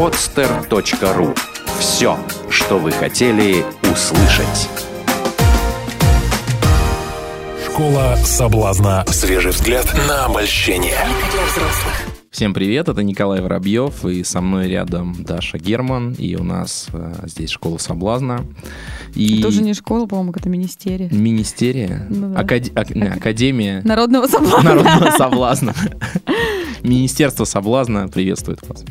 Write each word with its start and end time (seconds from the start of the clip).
podster.ru 0.00 1.36
Все, 1.78 2.16
что 2.48 2.78
вы 2.78 2.90
хотели 2.90 3.62
услышать. 3.92 4.70
Школа 7.66 8.16
соблазна. 8.24 9.04
Свежий 9.08 9.50
взгляд 9.50 9.92
на 10.08 10.24
обольщение. 10.24 10.96
Всем 12.30 12.54
привет, 12.54 12.88
это 12.88 13.02
Николай 13.02 13.42
Воробьев, 13.42 14.06
и 14.06 14.24
со 14.24 14.40
мной 14.40 14.68
рядом 14.68 15.22
Даша 15.22 15.58
Герман, 15.58 16.14
и 16.14 16.34
у 16.34 16.44
нас 16.44 16.86
э, 16.94 17.12
здесь 17.26 17.50
школа 17.50 17.76
соблазна. 17.76 18.46
И 19.14 19.40
Это 19.40 19.48
уже 19.48 19.60
не 19.60 19.74
школа, 19.74 20.06
по-моему, 20.06 20.32
это 20.34 20.48
министерия. 20.48 21.10
Министерия, 21.10 22.06
Ну 22.08 22.32
да. 22.32 22.40
Акад- 22.40 22.72
ак- 22.74 22.94
не, 22.94 23.06
Академия 23.06 23.82
Народного 23.84 24.28
соблазна. 24.28 24.62
народного 24.62 25.10
соблазна. 25.10 25.74
Министерство 26.82 27.44
соблазна 27.44 28.08
приветствует 28.08 28.66
вас. 28.66 28.82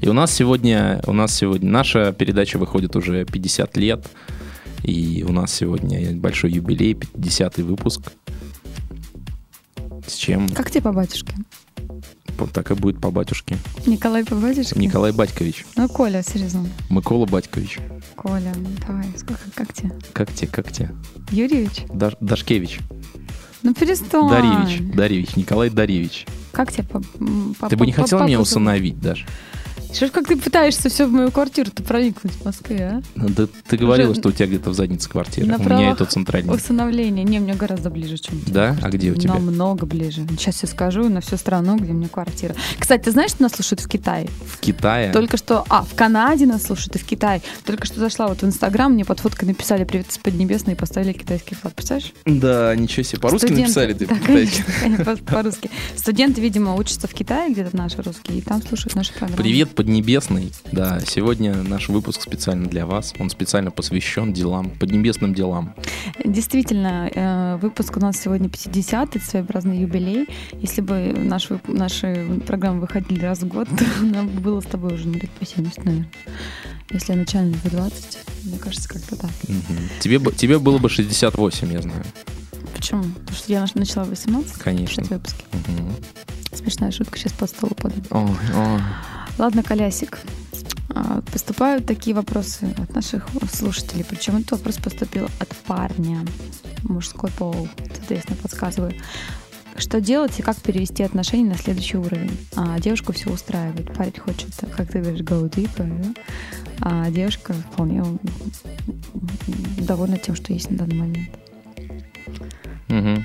И 0.00 0.08
у 0.08 0.12
нас 0.12 0.32
сегодня, 0.32 1.00
у 1.06 1.12
нас 1.12 1.34
сегодня, 1.34 1.70
наша 1.70 2.12
передача 2.12 2.58
выходит 2.58 2.96
уже 2.96 3.24
50 3.24 3.76
лет, 3.76 4.06
и 4.82 5.24
у 5.28 5.32
нас 5.32 5.52
сегодня 5.52 6.12
большой 6.16 6.52
юбилей, 6.52 6.94
50-й 6.94 7.62
выпуск. 7.62 8.12
С 10.06 10.14
чем 10.14 10.48
Как 10.48 10.70
тебе 10.70 10.82
по 10.82 10.92
батюшке? 10.92 11.34
так 12.54 12.70
и 12.70 12.74
будет 12.74 12.98
по 13.02 13.10
батюшке. 13.10 13.58
Николай 13.86 14.24
по 14.24 14.34
батюшке? 14.34 14.80
Николай 14.80 15.12
Батькович, 15.12 15.66
Ну, 15.76 15.86
Коля, 15.90 16.22
серьезно. 16.22 16.66
Микола 16.88 17.26
Батькович. 17.26 17.78
Коля, 18.16 18.54
ну, 18.56 18.68
давай, 18.88 19.04
сколько, 19.18 19.42
как 19.54 19.74
тебе? 19.74 19.92
Как 20.14 20.32
тебе, 20.32 20.48
как 20.48 20.72
тебе? 20.72 20.90
Юрьевич? 21.30 21.82
Даш- 21.92 22.16
Дашкевич. 22.20 22.78
Ну, 23.62 23.74
перестань. 23.74 24.30
Дарьевич. 24.30 24.94
Дарьевич. 24.94 25.36
Николай 25.36 25.68
Дарьевич. 25.68 26.26
Как 26.52 26.72
тебе 26.72 26.84
по, 26.84 27.02
по 27.60 27.68
Ты 27.68 27.76
бы 27.76 27.84
не 27.84 27.92
по- 27.92 28.00
хотела 28.02 28.20
по 28.20 28.24
меня 28.24 28.38
папусу? 28.38 28.52
усыновить, 28.52 28.98
Даш? 28.98 29.26
Что 29.92 30.06
ж, 30.06 30.10
как 30.12 30.28
ты 30.28 30.36
пытаешься 30.36 30.88
все 30.88 31.04
в 31.06 31.10
мою 31.12 31.30
квартиру-то 31.30 31.82
проникнуть 31.82 32.32
в 32.32 32.44
Москве, 32.44 32.78
а? 32.94 33.02
Ну, 33.16 33.28
Да 33.28 33.46
ты 33.68 33.76
говорила, 33.76 34.12
Уже 34.12 34.20
что 34.20 34.28
у 34.28 34.32
тебя 34.32 34.46
где-то 34.46 34.70
в 34.70 34.74
заднице 34.74 35.08
квартира. 35.10 35.46
на 35.46 35.56
У 35.56 35.62
меня 35.62 35.90
это 35.90 36.04
центральный. 36.06 36.54
Усыновление. 36.54 37.24
Не, 37.24 37.40
мне 37.40 37.54
гораздо 37.54 37.90
ближе, 37.90 38.16
чем 38.18 38.40
тебе. 38.40 38.52
Да? 38.52 38.76
А 38.82 38.88
где 38.88 39.10
у 39.10 39.14
тебя? 39.16 39.34
Намного 39.34 39.86
ближе. 39.86 40.26
Сейчас 40.38 40.62
я 40.62 40.68
скажу 40.68 41.08
на 41.08 41.20
всю 41.20 41.36
страну, 41.36 41.76
где 41.76 41.90
у 41.90 41.94
меня 41.94 42.08
квартира. 42.08 42.54
Кстати, 42.78 43.02
ты 43.04 43.10
знаешь, 43.10 43.32
что 43.32 43.42
нас 43.42 43.52
слушают 43.52 43.80
в 43.80 43.88
Китае? 43.88 44.28
В 44.46 44.58
Китае? 44.58 45.12
Только 45.12 45.36
что, 45.36 45.64
а, 45.68 45.82
в 45.82 45.94
Канаде 45.94 46.46
нас 46.46 46.62
слушают 46.62 46.94
и 46.96 46.98
в 46.98 47.04
Китае. 47.04 47.42
Только 47.64 47.84
что 47.86 47.98
зашла 48.00 48.28
вот 48.28 48.42
в 48.42 48.44
Инстаграм, 48.44 48.92
мне 48.92 49.04
под 49.04 49.18
фоткой 49.20 49.48
написали 49.48 49.84
«Привет 49.84 50.06
с 50.12 50.18
Поднебесной» 50.18 50.74
и 50.74 50.76
поставили 50.78 51.12
китайский 51.12 51.56
флаг. 51.56 51.74
Представляешь? 51.74 52.12
Да, 52.24 52.74
ничего 52.76 53.02
себе. 53.02 53.20
По-русски 53.20 53.46
Студенты- 53.46 53.60
написали 53.62 53.92
ты? 53.94 54.06
Да, 54.06 54.14
конечно, 54.24 54.64
конечно, 54.80 55.04
по- 55.04 55.16
по-русски. 55.16 55.70
Студенты, 55.96 56.40
видимо, 56.40 56.74
учатся 56.76 57.08
в 57.08 57.12
Китае, 57.12 57.52
где-то 57.52 57.76
наши 57.76 58.00
русские, 58.02 58.38
и 58.38 58.40
там 58.40 58.62
слушают 58.62 58.94
наши 58.94 59.12
программы. 59.12 59.36
Привет, 59.42 59.74
Поднебесный. 59.80 60.52
Да, 60.72 61.00
сегодня 61.00 61.54
наш 61.62 61.88
выпуск 61.88 62.20
специально 62.20 62.68
для 62.68 62.84
вас. 62.84 63.14
Он 63.18 63.30
специально 63.30 63.70
посвящен 63.70 64.30
делам, 64.30 64.68
поднебесным 64.68 65.32
делам. 65.32 65.74
Действительно, 66.22 67.08
э, 67.08 67.56
выпуск 67.56 67.96
у 67.96 68.00
нас 68.00 68.20
сегодня 68.20 68.48
50-й, 68.48 69.18
своеобразный 69.20 69.78
юбилей. 69.78 70.28
Если 70.52 70.82
бы 70.82 71.14
наш, 71.16 71.48
наши 71.66 72.42
программы 72.46 72.80
выходили 72.80 73.24
раз 73.24 73.38
в 73.38 73.48
год, 73.48 73.68
то 73.70 74.04
нам 74.04 74.28
бы 74.28 74.40
было 74.42 74.60
с 74.60 74.66
тобой 74.66 74.92
уже 74.92 75.08
ну, 75.08 75.14
лет 75.14 75.30
по 75.30 75.46
70, 75.46 75.82
наверное. 75.82 76.10
Если 76.90 77.14
начальник 77.14 77.56
в 77.64 77.70
20, 77.70 78.18
мне 78.44 78.58
кажется, 78.58 78.86
как-то 78.86 79.16
так. 79.16 79.30
Мгм. 79.48 79.88
Тебе, 80.00 80.20
тебе 80.32 80.58
было 80.58 80.76
бы 80.76 80.90
68, 80.90 81.72
я 81.72 81.80
знаю. 81.80 82.04
Почему? 82.76 83.04
Потому 83.04 83.34
что 83.34 83.50
я 83.50 83.66
начала 83.74 84.04
в 84.04 84.10
18, 84.10 84.58
Конечно. 84.58 85.04
выпуски. 85.04 85.42
Мгм. 85.54 85.94
Смешная 86.52 86.90
шутка, 86.90 87.18
сейчас 87.18 87.32
под 87.32 87.48
стол 87.48 87.70
упаду. 87.72 87.94
Ой, 88.10 88.28
ой. 88.54 88.80
Ладно, 89.40 89.62
Колясик. 89.62 90.18
А, 90.90 91.22
Поступают 91.32 91.86
такие 91.86 92.14
вопросы 92.14 92.74
от 92.76 92.94
наших 92.94 93.26
слушателей. 93.50 94.04
Причем 94.04 94.36
этот 94.36 94.50
вопрос 94.50 94.76
поступил 94.76 95.28
от 95.38 95.48
парня. 95.66 96.26
Мужской 96.82 97.30
пол, 97.30 97.66
соответственно, 97.94 98.36
подсказываю. 98.36 98.92
Что 99.78 99.98
делать 99.98 100.38
и 100.38 100.42
как 100.42 100.58
перевести 100.58 101.02
отношения 101.02 101.48
на 101.48 101.56
следующий 101.56 101.96
уровень? 101.96 102.36
А 102.54 102.78
девушку 102.80 103.14
все 103.14 103.30
устраивает. 103.30 103.90
Парень 103.94 104.20
хочет, 104.20 104.50
как 104.76 104.92
ты 104.92 105.00
говоришь, 105.00 105.22
go 105.22 105.48
deeper, 105.48 105.88
да? 105.88 106.20
а 106.82 107.10
девушка 107.10 107.54
вполне 107.72 108.04
довольна 109.78 110.18
тем, 110.18 110.34
что 110.34 110.52
есть 110.52 110.70
на 110.70 110.76
данный 110.76 110.96
момент. 110.96 111.30
Мгм. 112.88 113.24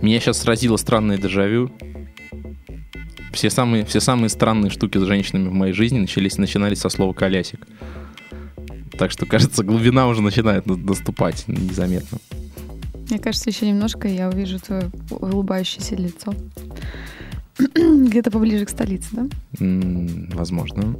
Меня 0.00 0.20
сейчас 0.20 0.38
сразило 0.38 0.78
странное 0.78 1.18
дежавю. 1.18 1.70
Все 3.34 3.50
самые, 3.50 3.84
все 3.84 4.00
самые 4.00 4.28
странные 4.28 4.70
штуки 4.70 4.98
с 4.98 5.02
женщинами 5.02 5.48
в 5.48 5.52
моей 5.52 5.72
жизни 5.72 5.98
начались, 5.98 6.38
начинались 6.38 6.78
со 6.80 6.88
слова 6.88 7.12
«колясик». 7.12 7.66
Так 8.96 9.10
что, 9.10 9.26
кажется, 9.26 9.64
глубина 9.64 10.06
уже 10.06 10.22
начинает 10.22 10.66
на- 10.66 10.76
наступать 10.76 11.44
незаметно. 11.48 12.18
Мне 13.10 13.18
кажется, 13.18 13.50
еще 13.50 13.66
немножко, 13.68 14.06
и 14.08 14.14
я 14.14 14.28
увижу 14.28 14.58
твое 14.60 14.90
улыбающееся 15.10 15.96
лицо. 15.96 16.32
Где-то 17.58 18.30
поближе 18.30 18.64
к 18.66 18.70
столице, 18.70 19.08
да? 19.12 19.26
Возможно. 20.34 20.96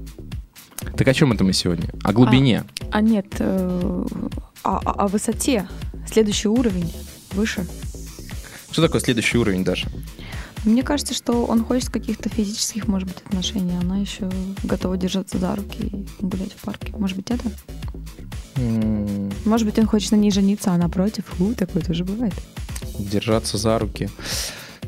Так 0.96 1.06
о 1.08 1.14
чем 1.14 1.32
это 1.32 1.44
мы 1.44 1.52
сегодня? 1.52 1.88
О 2.02 2.12
глубине. 2.12 2.64
А 2.90 3.00
нет, 3.00 3.26
э, 3.38 4.04
о, 4.64 4.76
о- 4.84 5.04
о 5.04 5.08
высоте. 5.08 5.66
Следующий 6.10 6.48
уровень 6.48 6.92
выше. 7.32 7.64
Что 8.70 8.82
такое 8.82 9.00
следующий 9.00 9.38
уровень, 9.38 9.64
Даша? 9.64 9.88
Мне 10.64 10.82
кажется, 10.82 11.12
что 11.14 11.44
он 11.44 11.64
хочет 11.64 11.91
каких-то 11.91 12.28
физических, 12.28 12.88
может 12.88 13.08
быть, 13.08 13.19
отношений. 13.26 13.76
Она 13.80 13.98
еще 13.98 14.30
готова 14.62 14.97
держаться 14.97 15.38
за 15.38 15.54
руки 15.54 15.78
и 15.82 16.25
гулять 16.25 16.52
в 16.52 16.62
парке. 16.64 16.92
Может 16.97 17.16
быть, 17.16 17.30
это? 17.30 17.44
М, 18.56 19.30
Может 19.44 19.66
быть, 19.66 19.78
он 19.78 19.86
хочет 19.86 20.12
на 20.12 20.16
ней 20.16 20.30
жениться, 20.30 20.70
а 20.70 20.75
она 20.75 20.88
против. 20.88 21.25
У, 21.41 21.52
такое 21.54 21.82
тоже 21.82 22.04
бывает. 22.04 22.34
Держаться 22.98 23.58
за 23.58 23.78
руки. 23.78 24.08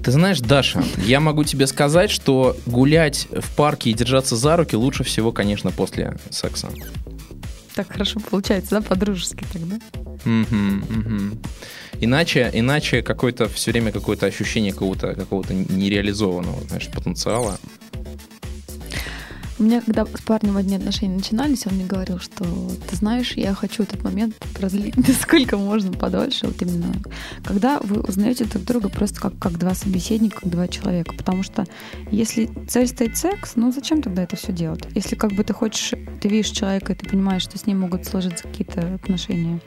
Ты 0.02 0.12
знаешь, 0.12 0.40
Даша, 0.40 0.84
я 1.04 1.18
могу 1.20 1.42
тебе 1.44 1.66
сказать, 1.66 2.10
что 2.10 2.56
гулять 2.66 3.26
в 3.30 3.54
парке 3.56 3.90
и 3.90 3.94
держаться 3.94 4.36
за 4.36 4.56
руки 4.56 4.76
лучше 4.76 5.02
всего, 5.04 5.32
конечно, 5.32 5.72
после 5.72 6.16
секса. 6.30 6.68
Так 7.76 7.92
хорошо 7.92 8.20
получается, 8.20 8.70
да, 8.70 8.80
по-дружески 8.80 9.44
тогда? 9.52 9.78
Иначе, 12.00 12.50
иначе 12.54 13.02
какое-то 13.02 13.48
все 13.50 13.70
время 13.70 13.92
какое-то 13.92 14.24
ощущение 14.24 14.72
какого-то 14.72 15.14
какого-то 15.14 15.52
нереализованного, 15.52 16.62
знаешь, 16.68 16.88
потенциала. 16.88 17.58
У 19.58 19.62
меня, 19.62 19.80
когда 19.80 20.04
с 20.04 20.20
парнем 20.20 20.58
одни 20.58 20.76
отношения 20.76 21.16
начинались, 21.16 21.66
он 21.66 21.74
мне 21.74 21.86
говорил, 21.86 22.18
что 22.18 22.44
ты 22.88 22.96
знаешь, 22.96 23.32
я 23.36 23.54
хочу 23.54 23.84
этот 23.84 24.04
момент 24.04 24.34
продлить 24.52 24.94
насколько 25.08 25.56
можно 25.56 25.92
подольше. 25.92 26.46
Вот 26.46 26.60
именно 26.60 26.92
когда 27.42 27.80
вы 27.80 28.02
узнаете 28.02 28.44
друг 28.44 28.64
друга 28.64 28.88
просто 28.90 29.18
как, 29.20 29.38
как 29.38 29.58
два 29.58 29.74
собеседника, 29.74 30.40
как 30.40 30.50
два 30.50 30.68
человека. 30.68 31.14
Потому 31.16 31.42
что 31.42 31.64
если 32.10 32.50
цель 32.68 32.86
стоит 32.86 33.16
секс, 33.16 33.52
ну 33.56 33.72
зачем 33.72 34.02
тогда 34.02 34.24
это 34.24 34.36
все 34.36 34.52
делать? 34.52 34.84
Если 34.94 35.16
как 35.16 35.32
бы 35.32 35.42
ты 35.42 35.54
хочешь, 35.54 35.94
ты 36.20 36.28
видишь 36.28 36.50
человека, 36.50 36.92
и 36.92 36.96
ты 36.96 37.08
понимаешь, 37.08 37.42
что 37.42 37.56
с 37.56 37.66
ним 37.66 37.80
могут 37.80 38.04
сложиться 38.04 38.46
какие-то 38.46 38.94
отношения 38.94 39.60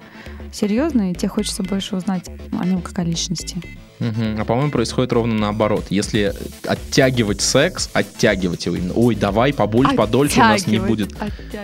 серьезные, 0.51 1.15
тебе 1.15 1.29
хочется 1.29 1.63
больше 1.63 1.95
узнать 1.95 2.29
о 2.59 2.65
нем 2.65 2.81
как 2.81 2.99
о 2.99 3.03
личности. 3.03 3.61
Мгм. 3.99 4.39
А 4.39 4.45
по-моему, 4.45 4.71
происходит 4.71 5.11
ровно 5.11 5.35
наоборот. 5.35 5.85
Если 5.89 6.33
оттягивать 6.65 7.41
секс, 7.41 7.89
оттягивать 7.93 8.65
его 8.65 8.77
именно. 8.77 8.93
Ой, 8.95 9.15
давай 9.15 9.53
побольше, 9.53 9.95
подольше 9.95 10.39
у 10.39 10.43
нас 10.43 10.67
не 10.67 10.79
будет, 10.79 11.13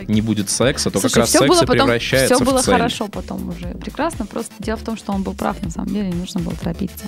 не 0.07 0.21
будет 0.21 0.49
секса, 0.49 0.91
то 0.91 0.99
Слушай, 0.99 1.13
как 1.13 1.21
раз 1.23 1.31
секс 1.31 1.47
было 1.47 1.63
и 1.63 1.65
потом, 1.65 1.85
превращается 1.87 2.35
все 2.35 2.43
было 2.43 2.61
в 2.61 2.65
цель. 2.65 2.73
хорошо 2.73 3.07
потом 3.07 3.49
уже. 3.49 3.67
Прекрасно. 3.75 4.25
Просто 4.25 4.53
дело 4.59 4.77
в 4.77 4.83
том, 4.83 4.97
что 4.97 5.13
он 5.13 5.23
был 5.23 5.33
прав, 5.33 5.61
на 5.63 5.69
самом 5.69 5.89
деле, 5.89 6.09
не 6.09 6.15
нужно 6.15 6.41
было 6.41 6.55
торопиться. 6.55 7.05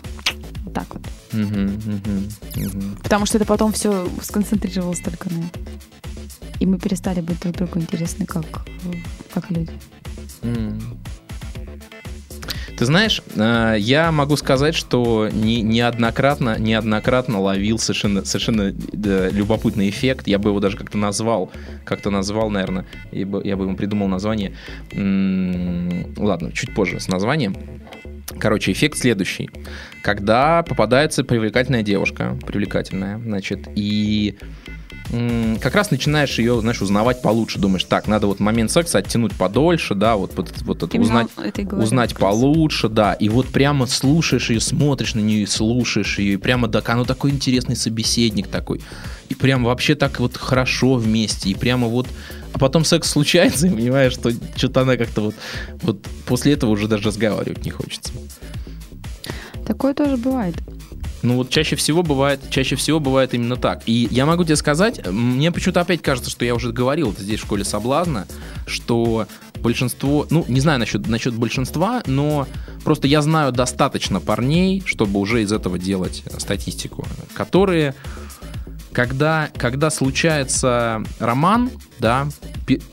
Вот 0.64 0.74
так 0.74 0.86
вот. 0.94 1.04
Мгм, 1.34 1.66
мгм, 1.66 2.30
мгм. 2.56 2.98
Потому 3.04 3.26
что 3.26 3.38
это 3.38 3.46
потом 3.46 3.74
все 3.74 4.08
сконцентрировалось 4.22 5.00
только 5.02 5.30
на. 5.30 5.44
И 6.60 6.66
мы 6.66 6.80
перестали 6.80 7.22
быть 7.22 7.40
друг 7.42 7.56
другу 7.56 7.80
интересны 7.80 8.26
как, 8.26 8.46
как 9.34 9.52
люди. 9.52 9.72
М. 10.42 10.82
Ты 12.78 12.86
знаешь, 12.86 13.24
э, 13.36 13.76
я 13.80 14.12
могу 14.12 14.38
сказать, 14.38 14.76
что 14.76 15.30
не- 15.34 15.64
неоднократно, 15.64 16.60
неоднократно 16.60 17.42
ловил 17.42 17.80
совершенно, 17.80 18.24
совершенно 18.24 18.72
любопытный 19.32 19.90
эффект. 19.90 20.28
Я 20.28 20.38
бы 20.38 20.52
его 20.52 20.60
даже 20.60 20.78
как-то 20.78 21.00
назвал, 21.00 21.52
как-то 21.86 22.12
назвал, 22.12 22.52
наверное, 22.52 22.86
я 23.12 23.26
бы, 23.26 23.42
я 23.44 23.58
бы 23.58 23.64
ему 23.66 23.76
придумал 23.76 24.08
название. 24.08 24.54
Ладно, 24.94 26.52
чуть 26.52 26.76
позже 26.76 27.00
с 27.00 27.08
названием. 27.08 27.56
Короче, 28.40 28.74
эффект 28.74 29.00
следующий. 29.00 29.50
Когда 30.04 30.62
попадается 30.62 31.24
привлекательная 31.24 31.82
девушка, 31.82 32.38
привлекательная, 32.46 33.18
значит, 33.18 33.68
и 33.76 34.38
как 35.10 35.76
раз 35.76 35.92
начинаешь 35.92 36.38
ее, 36.38 36.60
знаешь, 36.60 36.82
узнавать 36.82 37.22
получше. 37.22 37.60
Думаешь, 37.60 37.86
так, 37.86 38.08
надо 38.08 38.28
вот 38.28 38.40
момент 38.40 38.72
секса 38.72 38.98
оттянуть 38.98 39.34
подольше, 39.34 39.96
да, 39.96 40.16
вот, 40.16 40.34
вот, 40.36 40.52
вот 40.62 40.84
это 40.84 41.00
узнать, 41.00 41.28
узнать 41.72 42.16
получше, 42.16 42.90
да. 42.90 43.14
И 43.14 43.30
вот 43.30 43.48
прямо 43.48 43.86
слушаешь 43.86 44.50
ее, 44.50 44.60
смотришь 44.60 45.16
на 45.16 45.20
нее, 45.20 45.48
слушаешь 45.48 46.20
ее, 46.20 46.34
и 46.34 46.38
прямо 46.38 46.68
так, 46.68 46.90
оно 46.90 47.06
такой 47.06 47.32
интересный 47.32 47.76
собеседник 47.76 48.48
такой. 48.48 48.82
И 49.30 49.36
прям 49.36 49.64
вообще 49.64 49.96
так 49.96 50.20
вот 50.20 50.38
хорошо 50.38 50.96
вместе, 50.96 51.50
и 51.50 51.56
прямо 51.56 51.88
вот... 51.88 52.08
А 52.54 52.60
потом 52.60 52.86
секс 52.86 53.10
случается, 53.10 53.68
и 53.68 53.70
понимаешь, 53.70 54.14
что 54.14 54.32
что-то 54.56 54.82
она 54.82 54.98
как-то 54.98 55.22
вот... 55.22 55.36
Вот 55.82 56.02
после 56.26 56.54
этого 56.54 56.72
уже 56.72 56.88
даже 56.88 57.04
разговаривать 57.04 57.66
не 57.66 57.72
хочется. 57.72 58.12
Такое 59.66 59.94
тоже 59.94 60.18
бывает. 60.18 60.56
Ну 61.24 61.36
вот 61.38 61.50
чаще 61.50 61.76
всего 61.76 62.04
бывает, 62.04 62.42
чаще 62.50 62.76
всего 62.76 63.00
бывает 63.00 63.34
именно 63.34 63.56
так. 63.56 63.84
И 63.86 64.08
я 64.12 64.26
могу 64.26 64.44
тебе 64.44 64.56
сказать, 64.56 65.06
мне 65.08 65.52
почему-то 65.52 65.82
опять 65.82 66.02
кажется, 66.02 66.30
что 66.30 66.46
я 66.46 66.54
уже 66.54 66.72
говорил 66.72 67.12
это 67.12 67.24
здесь 67.24 67.40
в 67.40 67.44
школе 67.44 67.64
соблазна, 67.64 68.28
что 68.66 69.28
большинство, 69.60 70.28
ну 70.30 70.46
не 70.48 70.60
знаю 70.60 70.80
насчет, 70.80 71.08
насчет 71.08 71.34
большинства, 71.34 72.04
но 72.06 72.48
просто 72.84 73.08
я 73.08 73.22
знаю 73.22 73.52
достаточно 73.52 74.20
парней, 74.20 74.84
чтобы 74.86 75.20
уже 75.20 75.42
из 75.42 75.52
этого 75.52 75.80
делать 75.80 76.24
статистику, 76.38 77.06
которые 77.34 77.96
когда, 78.94 79.50
когда 79.58 79.92
случается 79.92 81.04
роман, 81.20 81.70
да, 82.00 82.28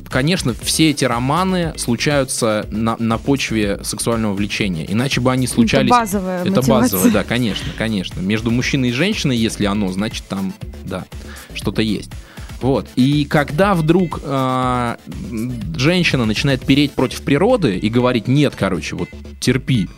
конечно, 0.09 0.55
все 0.55 0.91
эти 0.91 1.05
романы 1.05 1.73
случаются 1.76 2.67
на, 2.71 2.97
на 2.99 3.19
почве 3.19 3.81
сексуального 3.82 4.35
влечения. 4.35 4.85
Иначе 4.87 5.21
бы 5.21 5.32
они 5.32 5.47
случались... 5.47 5.91
Это 5.91 6.00
базовая 6.00 6.41
Это 6.43 6.50
мотивация. 6.50 6.81
базовое, 6.81 7.11
да, 7.11 7.25
конечно, 7.25 7.67
конечно. 7.76 8.21
Между 8.21 8.50
мужчиной 8.50 8.91
и 8.91 8.93
женщиной, 8.93 9.37
если 9.37 9.65
оно, 9.65 9.91
значит 9.93 10.25
там, 10.29 10.55
да, 10.85 11.05
что-то 11.55 11.82
есть. 11.82 12.11
Вот. 12.61 12.88
И 12.97 13.25
когда 13.26 13.75
вдруг 13.75 14.21
э, 14.23 14.97
женщина 15.77 16.25
начинает 16.25 16.65
переть 16.65 16.93
против 16.93 17.23
природы 17.23 17.77
и 17.77 17.91
говорить, 17.91 18.29
нет, 18.29 18.55
короче, 18.56 18.97
вот 18.97 19.09
терпи, 19.41 19.88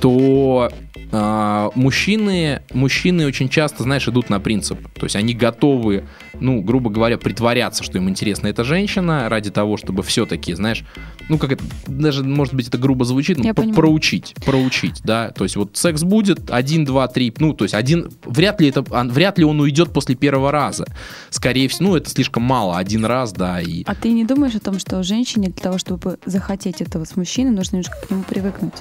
то 0.00 0.70
э, 1.10 1.70
мужчины, 1.74 2.62
мужчины 2.72 3.26
очень 3.26 3.48
часто, 3.48 3.82
знаешь, 3.82 4.06
идут 4.08 4.30
на 4.30 4.40
принцип. 4.40 4.78
То 4.94 5.06
есть 5.06 5.16
они 5.16 5.34
готовы, 5.34 6.04
ну, 6.34 6.60
грубо 6.60 6.90
говоря, 6.90 7.18
притворяться, 7.18 7.82
что 7.82 7.98
им 7.98 8.08
интересна 8.08 8.48
эта 8.48 8.64
женщина, 8.64 9.28
ради 9.28 9.50
того, 9.50 9.76
чтобы 9.76 10.02
все-таки, 10.02 10.54
знаешь, 10.54 10.84
ну, 11.28 11.38
как 11.38 11.52
это, 11.52 11.64
даже, 11.86 12.22
может 12.24 12.54
быть, 12.54 12.68
это 12.68 12.78
грубо 12.78 13.04
звучит, 13.04 13.38
но 13.38 13.54
про- 13.54 13.72
проучить, 13.72 14.34
проучить, 14.44 15.00
да. 15.02 15.30
То 15.30 15.44
есть 15.44 15.56
вот 15.56 15.76
секс 15.76 16.02
будет, 16.02 16.50
один, 16.50 16.84
два, 16.84 17.08
три, 17.08 17.32
ну, 17.38 17.52
то 17.52 17.64
есть 17.64 17.74
один, 17.74 18.10
вряд 18.24 18.60
ли 18.60 18.68
это, 18.68 18.82
вряд 18.82 19.38
ли 19.38 19.44
он 19.44 19.60
уйдет 19.60 19.92
после 19.92 20.14
первого 20.14 20.50
раза. 20.50 20.86
Скорее 21.30 21.68
всего, 21.68 21.90
ну, 21.90 21.96
это 21.96 22.10
слишком 22.10 22.42
мало, 22.42 22.78
один 22.78 23.04
раз, 23.04 23.32
да, 23.32 23.60
и... 23.60 23.84
А 23.86 23.94
ты 23.94 24.10
не 24.10 24.24
думаешь 24.24 24.54
о 24.54 24.60
том, 24.60 24.78
что 24.78 25.02
женщине 25.02 25.48
для 25.48 25.62
того, 25.62 25.78
чтобы 25.78 26.18
захотеть 26.26 26.80
этого 26.80 27.04
с 27.04 27.16
мужчиной, 27.16 27.50
нужно 27.50 27.76
немножко 27.76 28.06
к 28.06 28.10
нему 28.10 28.24
привыкнуть? 28.24 28.74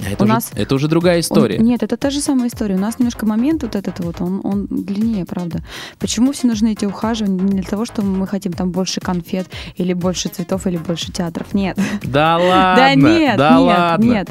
Это, 0.00 0.22
У 0.22 0.24
уже, 0.24 0.32
нас- 0.34 0.50
это 0.54 0.74
уже 0.74 0.88
другая 0.88 1.16
Он- 1.16 1.20
история. 1.20 1.58
нет, 1.58 1.82
это 1.82 1.96
та 1.96 2.10
же 2.10 2.20
самая 2.20 2.48
история. 2.48 2.74
У 2.74 2.78
нас 2.80 2.98
немножко 2.98 3.26
момент 3.26 3.62
вот 3.62 3.76
этот 3.76 4.00
вот, 4.00 4.20
он, 4.20 4.40
он 4.44 4.66
длиннее, 4.68 5.24
правда. 5.24 5.60
Почему 5.98 6.32
все 6.32 6.46
нужны 6.48 6.72
эти 6.72 6.84
ухаживания? 6.84 7.40
Не 7.42 7.60
для 7.60 7.62
того, 7.62 7.84
что 7.84 8.02
мы 8.02 8.26
хотим 8.26 8.52
там 8.52 8.70
больше 8.70 9.00
конфет, 9.00 9.46
или 9.76 9.92
больше 9.92 10.28
цветов, 10.28 10.66
или 10.66 10.76
больше 10.76 11.12
театров. 11.12 11.54
Нет. 11.54 11.78
Да 12.02 12.36
ладно, 12.38 12.76
Да 12.76 12.94
нет, 12.94 13.36
да 13.36 13.50
нет, 13.58 13.78
ладно. 13.78 14.04
нет. 14.04 14.30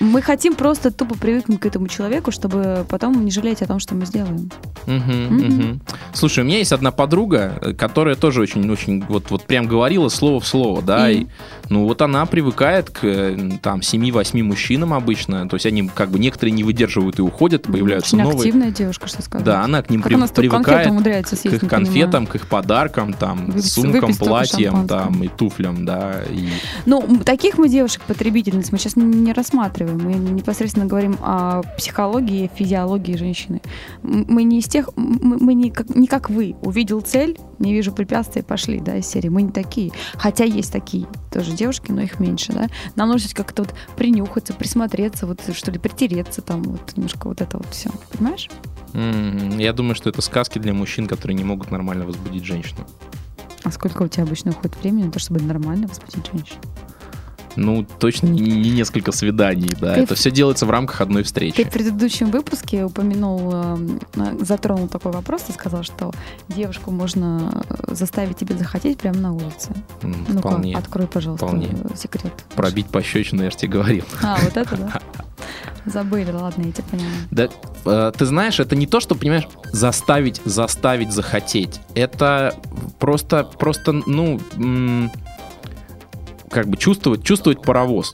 Мы 0.00 0.22
хотим 0.22 0.54
просто 0.54 0.90
тупо 0.90 1.14
привыкнуть 1.16 1.60
к 1.60 1.66
этому 1.66 1.86
человеку, 1.88 2.30
чтобы 2.32 2.84
потом 2.88 3.24
не 3.24 3.30
жалеть 3.30 3.62
о 3.62 3.66
том, 3.66 3.78
что 3.78 3.94
мы 3.94 4.06
сделаем. 4.06 4.50
Мгм. 4.86 5.36
мгм. 5.36 5.80
Слушай, 6.12 6.40
у 6.40 6.46
меня 6.46 6.58
есть 6.58 6.72
одна 6.72 6.90
подруга, 6.90 7.58
э, 7.62 7.72
которая 7.72 8.14
тоже 8.16 8.40
очень-очень 8.40 9.04
вот, 9.08 9.30
вот 9.30 9.44
прям 9.44 9.66
говорила 9.66 10.08
слово 10.08 10.40
в 10.40 10.46
слово, 10.46 10.82
да, 10.82 11.10
И? 11.10 11.22
и, 11.22 11.26
ну 11.68 11.84
вот 11.84 12.02
она 12.02 12.26
привыкает 12.26 12.90
к 12.90 13.04
э, 13.04 13.50
там 13.62 13.80
7-8 13.80 14.42
мужчинам 14.42 14.92
обычно, 14.94 15.48
то 15.48 15.56
есть 15.56 15.66
они 15.66 15.88
как 15.88 16.10
бы 16.10 16.18
некоторые 16.18 16.52
не 16.52 16.64
выдерживают 16.64 17.18
и 17.18 17.22
уходят, 17.22 17.62
появляются 17.64 18.16
Очень 18.16 18.24
новые. 18.24 18.38
активная 18.38 18.70
девушка, 18.70 19.08
что 19.08 19.22
сказать. 19.22 19.44
Да, 19.44 19.62
она 19.62 19.82
к 19.82 19.90
ним 19.90 20.00
Как 20.02 20.08
при- 20.08 20.14
она 20.16 20.26
привыкает, 20.28 20.90
умудряется 20.90 21.36
к 21.36 21.38
съесть, 21.38 21.56
их 21.56 21.62
не 21.62 21.68
понимаю. 21.68 21.86
конфетам, 21.86 22.26
к 22.26 22.34
их 22.36 22.46
подаркам, 22.46 23.12
там, 23.12 23.46
Выпить- 23.46 23.66
сумкам, 23.72 24.14
платьям, 24.14 24.86
там, 24.86 25.22
и 25.22 25.28
туфлям, 25.28 25.84
да, 25.84 26.22
и... 26.30 26.48
Ну, 26.86 27.18
таких 27.24 27.58
мы 27.58 27.68
девушек-потребительниц 27.68 28.70
мы 28.72 28.78
сейчас 28.78 28.96
не 28.96 29.32
рассматриваем. 29.32 29.98
Мы 30.02 30.14
непосредственно 30.14 30.86
говорим 30.86 31.16
о 31.22 31.62
психологии, 31.76 32.50
физиологии 32.54 33.16
женщины. 33.16 33.60
Мы 34.02 34.42
не 34.44 34.58
из 34.58 34.66
тех, 34.66 34.90
мы 34.96 35.38
мы 35.38 35.54
не 35.54 35.70
как, 35.70 35.94
не 35.94 36.06
как 36.06 36.30
вы. 36.30 36.54
Увидел 36.62 37.00
цель, 37.00 37.38
не 37.58 37.72
вижу 37.72 37.92
препятствий, 37.92 38.42
пошли, 38.42 38.80
да, 38.80 38.96
из 38.96 39.06
серии. 39.06 39.28
Мы 39.28 39.42
не 39.42 39.52
такие. 39.52 39.92
Хотя 40.14 40.44
есть 40.44 40.72
такие 40.72 41.06
тоже 41.32 41.52
девушки, 41.54 41.90
но 41.92 42.02
их 42.02 42.20
меньше, 42.20 42.52
да. 42.52 42.68
Нам 42.96 43.08
нужно 43.08 43.28
как-то 43.34 43.62
вот 43.62 43.74
принюхаться, 43.96 44.52
присмотреться, 44.52 45.26
вот 45.26 45.40
что 45.54 45.70
ли, 45.70 45.78
притереться 45.78 46.42
там, 46.42 46.62
вот 46.62 46.96
немножко 46.96 47.28
вот 47.28 47.40
это 47.40 47.58
вот 47.58 47.66
все. 47.70 47.90
Понимаешь? 48.12 48.48
М, 48.92 49.58
Я 49.58 49.72
думаю, 49.72 49.94
что 49.94 50.10
это 50.10 50.20
сказки 50.22 50.58
для 50.58 50.72
мужчин, 50.72 51.06
которые 51.06 51.36
не 51.36 51.44
могут 51.44 51.70
нормально 51.70 52.04
возбудить 52.06 52.44
женщину. 52.44 52.86
А 53.64 53.70
сколько 53.70 54.02
у 54.02 54.08
тебя 54.08 54.24
обычно 54.24 54.50
уходит 54.50 54.76
времени 54.82 55.04
на 55.04 55.10
то, 55.12 55.18
чтобы 55.18 55.40
нормально 55.40 55.86
возбудить 55.88 56.26
женщину? 56.30 56.60
Ну, 57.56 57.86
точно 57.98 58.26
не, 58.28 58.40
не 58.40 58.70
несколько 58.70 59.12
свиданий, 59.12 59.70
да. 59.80 59.94
Ты 59.94 60.00
Это 60.00 60.14
в- 60.14 60.18
все 60.18 60.30
делается 60.30 60.66
в 60.66 60.70
рамках 60.70 61.00
одной 61.00 61.22
Ты 61.22 61.26
встречи. 61.26 61.64
в 61.64 61.70
предыдущем 61.70 62.30
выпуске 62.30 62.84
упомянул, 62.84 63.52
эм, 63.52 64.00
э, 64.16 64.38
затронул 64.40 64.88
такой 64.88 65.12
вопрос, 65.12 65.42
ты 65.42 65.52
сказал, 65.52 65.82
что 65.82 66.12
девушку 66.48 66.90
можно 66.90 67.64
э, 67.68 67.94
заставить 67.94 68.36
тебе 68.38 68.56
захотеть 68.56 68.98
прямо 68.98 69.18
на 69.18 69.32
улице. 69.32 69.72
Ну-ка, 70.02 70.38
Вполне. 70.38 70.76
открой, 70.76 71.06
пожалуйста, 71.06 71.46
вполне. 71.46 71.68
э, 71.72 71.96
секрет. 71.96 72.32
Пробить 72.56 72.86
пощечину, 72.86 73.42
я 73.44 73.50
же 73.50 73.56
тебе 73.56 73.72
говорил. 73.72 74.04
А, 74.22 74.36
вот 74.42 74.56
это, 74.56 74.76
да? 74.76 75.00
Забыли, 75.86 76.30
ладно, 76.30 76.62
я 76.64 76.72
тебя 76.72 76.84
поняла. 76.90 77.08
Да, 77.30 77.48
э, 77.84 78.12
ты 78.16 78.24
знаешь, 78.24 78.58
это 78.58 78.74
не 78.74 78.86
то, 78.86 79.00
что, 79.00 79.14
понимаешь, 79.14 79.46
заставить, 79.70 80.40
заставить 80.46 81.12
захотеть. 81.12 81.78
Это 81.94 82.54
просто, 82.98 83.44
просто, 83.44 83.92
ну, 83.92 84.40
м, 84.56 85.10
как 86.54 86.68
бы 86.68 86.76
чувствовать, 86.78 87.22
чувствовать 87.24 87.60
паровоз. 87.60 88.12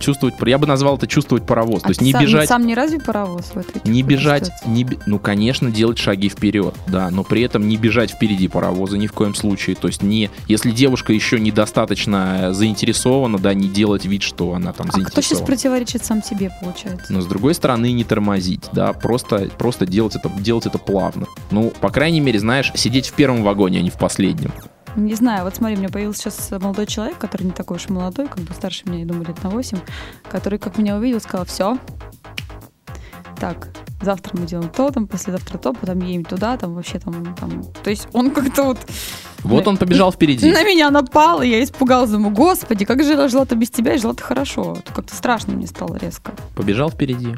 Чувствовать, 0.00 0.36
я 0.46 0.58
бы 0.58 0.66
назвал 0.68 0.96
это 0.96 1.08
чувствовать 1.08 1.44
паровоз. 1.44 1.82
То 1.82 1.88
А 1.88 1.90
есть 1.90 1.98
ты 1.98 2.04
не 2.06 2.12
сам, 2.12 2.22
бежать, 2.22 2.48
Сам 2.48 2.66
не 2.68 2.76
разве 2.76 3.00
паровоз 3.00 3.46
в 3.46 3.56
этой 3.56 3.82
не 3.90 4.02
бежать, 4.04 4.48
не, 4.64 4.86
ну, 5.06 5.18
конечно, 5.18 5.72
делать 5.72 5.98
шаги 5.98 6.28
вперед, 6.28 6.72
да, 6.86 7.10
но 7.10 7.24
при 7.24 7.42
этом 7.42 7.66
не 7.66 7.76
бежать 7.76 8.12
впереди 8.12 8.46
паровоза 8.46 8.96
ни 8.96 9.08
в 9.08 9.12
коем 9.12 9.34
случае. 9.34 9.74
То 9.74 9.88
есть 9.88 10.04
не, 10.04 10.30
если 10.46 10.70
девушка 10.70 11.12
еще 11.12 11.40
недостаточно 11.40 12.52
заинтересована, 12.52 13.38
да, 13.38 13.54
не 13.54 13.68
делать 13.68 14.04
вид, 14.04 14.22
что 14.22 14.54
она 14.54 14.72
там 14.72 14.86
А 14.86 14.90
кто 14.90 15.00
сейчас 15.00 15.12
заинтересована. 15.14 15.46
противоречит 15.46 16.04
сам 16.04 16.22
себе, 16.22 16.52
получается? 16.62 17.12
Но 17.12 17.20
с 17.20 17.26
другой 17.26 17.54
стороны 17.54 17.90
не 17.90 18.04
тормозить, 18.04 18.66
да, 18.72 18.92
просто, 18.92 19.48
просто 19.58 19.84
делать, 19.84 20.14
это, 20.14 20.28
делать 20.28 20.66
это 20.66 20.78
плавно. 20.78 21.26
Ну, 21.50 21.72
по 21.80 21.90
крайней 21.90 22.20
мере, 22.20 22.38
знаешь, 22.38 22.70
сидеть 22.76 23.08
в 23.08 23.14
первом 23.14 23.42
вагоне, 23.42 23.80
а 23.80 23.82
не 23.82 23.90
в 23.90 23.98
последнем. 23.98 24.52
Не 24.98 25.14
знаю, 25.14 25.44
вот 25.44 25.54
смотри, 25.54 25.76
у 25.76 25.78
меня 25.78 25.88
появился 25.88 26.30
сейчас 26.30 26.50
молодой 26.60 26.86
человек, 26.86 27.18
который 27.18 27.44
не 27.44 27.52
такой 27.52 27.76
уж 27.76 27.88
молодой, 27.88 28.26
как 28.26 28.40
бы 28.40 28.52
старше 28.52 28.82
меня, 28.86 29.00
я 29.00 29.06
думаю, 29.06 29.28
лет 29.28 29.42
на 29.44 29.50
8, 29.50 29.78
который, 30.28 30.58
как 30.58 30.76
меня 30.76 30.96
увидел, 30.96 31.20
сказал, 31.20 31.46
все, 31.46 31.78
так, 33.38 33.68
завтра 34.02 34.36
мы 34.36 34.46
делаем 34.46 34.70
то, 34.70 34.90
там, 34.90 35.06
послезавтра 35.06 35.58
то, 35.58 35.72
потом 35.72 36.00
едем 36.00 36.24
туда, 36.24 36.56
там, 36.56 36.74
вообще 36.74 36.98
там, 36.98 37.34
там. 37.36 37.62
То 37.84 37.90
есть 37.90 38.08
он 38.12 38.32
как-то 38.32 38.64
вот 38.64 38.78
Вот 39.44 39.68
он 39.68 39.76
побежал 39.76 40.12
впереди. 40.12 40.50
на 40.50 40.64
меня 40.64 40.90
напал, 40.90 41.42
и 41.42 41.48
я 41.48 41.62
испугалась, 41.62 42.10
думаю, 42.10 42.34
господи, 42.34 42.84
как 42.84 43.02
же 43.02 43.12
я 43.12 43.28
жила-то 43.28 43.54
без 43.54 43.70
тебя, 43.70 43.94
и 43.94 43.98
жила-то 43.98 44.22
хорошо. 44.22 44.76
Как-то 44.94 45.14
страшно 45.14 45.52
мне 45.52 45.66
стало 45.66 45.96
резко. 45.96 46.32
Побежал 46.56 46.90
впереди. 46.90 47.36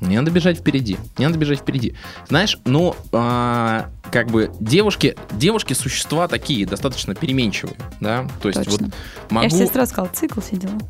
Не 0.00 0.16
надо 0.18 0.30
бежать 0.30 0.58
впереди. 0.58 0.96
Не 1.18 1.26
надо 1.26 1.38
бежать 1.38 1.60
впереди. 1.60 1.94
Знаешь, 2.28 2.56
ну, 2.64 2.96
а, 3.12 3.90
как 4.10 4.28
бы 4.28 4.50
девушки, 4.58 5.14
девушки 5.32 5.74
существа 5.74 6.26
такие, 6.26 6.66
достаточно 6.66 7.14
переменчивые, 7.14 7.76
да. 8.00 8.26
То 8.42 8.48
есть 8.48 8.64
Точно. 8.64 8.86
вот 8.86 8.94
Я 9.30 9.34
могу 9.34 9.50
же 9.50 9.56
тебе 9.56 9.66
сразу 9.66 9.90
сказала, 9.92 10.10
цикл 10.12 10.40
все 10.40 10.56
дела. 10.56 10.72
м, 10.72 10.80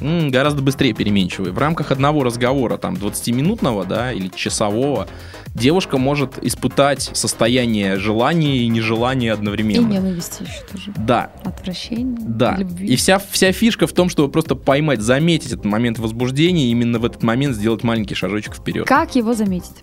гораздо 0.00 0.62
быстрее 0.62 0.92
переменчивые. 0.92 1.52
В 1.52 1.58
рамках 1.58 1.90
одного 1.90 2.22
разговора, 2.24 2.76
там, 2.76 2.94
20-минутного, 2.94 3.84
да, 3.84 4.12
или 4.12 4.28
часового, 4.34 5.08
девушка 5.54 5.98
может 5.98 6.42
испытать 6.42 7.10
состояние 7.14 7.96
желания 7.96 8.58
и 8.58 8.68
нежелания 8.68 9.28
И 9.30 9.32
одновременно. 9.32 9.86
ненависти 9.86 10.42
еще 10.42 10.62
тоже. 10.70 10.92
Да, 10.96 11.30
Отвращение, 11.44 12.18
да. 12.20 12.56
любви. 12.56 12.86
И 12.88 12.96
вся, 12.96 13.18
вся 13.18 13.52
фишка 13.52 13.86
в 13.86 13.92
том, 13.92 14.08
чтобы 14.08 14.30
просто 14.30 14.54
поймать, 14.54 15.00
заметить 15.00 15.52
этот 15.52 15.64
момент 15.64 15.98
возбуждения 15.98 16.66
и 16.66 16.70
именно 16.70 16.98
в 16.98 17.04
этот 17.04 17.22
момент 17.22 17.56
сделать 17.56 17.82
маленький 17.82 18.14
шажочек 18.14 18.54
вперед. 18.54 18.86
Как 18.86 19.14
его 19.14 19.34
заметить? 19.34 19.76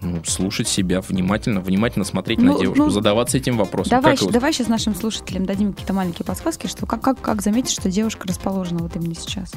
Ну, 0.00 0.22
слушать 0.24 0.68
себя 0.68 1.00
внимательно, 1.00 1.60
внимательно 1.60 2.04
смотреть 2.04 2.38
Ну, 2.38 2.52
на 2.52 2.58
девушку, 2.58 2.84
ну, 2.84 2.90
задаваться 2.90 3.36
этим 3.36 3.56
вопросом. 3.56 3.90
Давай, 3.90 4.16
Как 4.16 4.30
давай 4.30 4.52
сейчас 4.52 4.68
нашим 4.68 4.94
слушателям 4.94 5.44
дадим 5.44 5.72
какие-то 5.72 5.92
маленькие 5.92 6.24
подсказки, 6.24 6.66
что 6.66 6.86
как, 6.86 7.00
как, 7.00 7.20
как 7.20 7.42
заметить, 7.42 7.72
что 7.72 7.90
девушка 7.90 8.28
расположена 8.28 8.80
вот 8.80 8.94
именно 8.94 9.14
сейчас. 9.14 9.52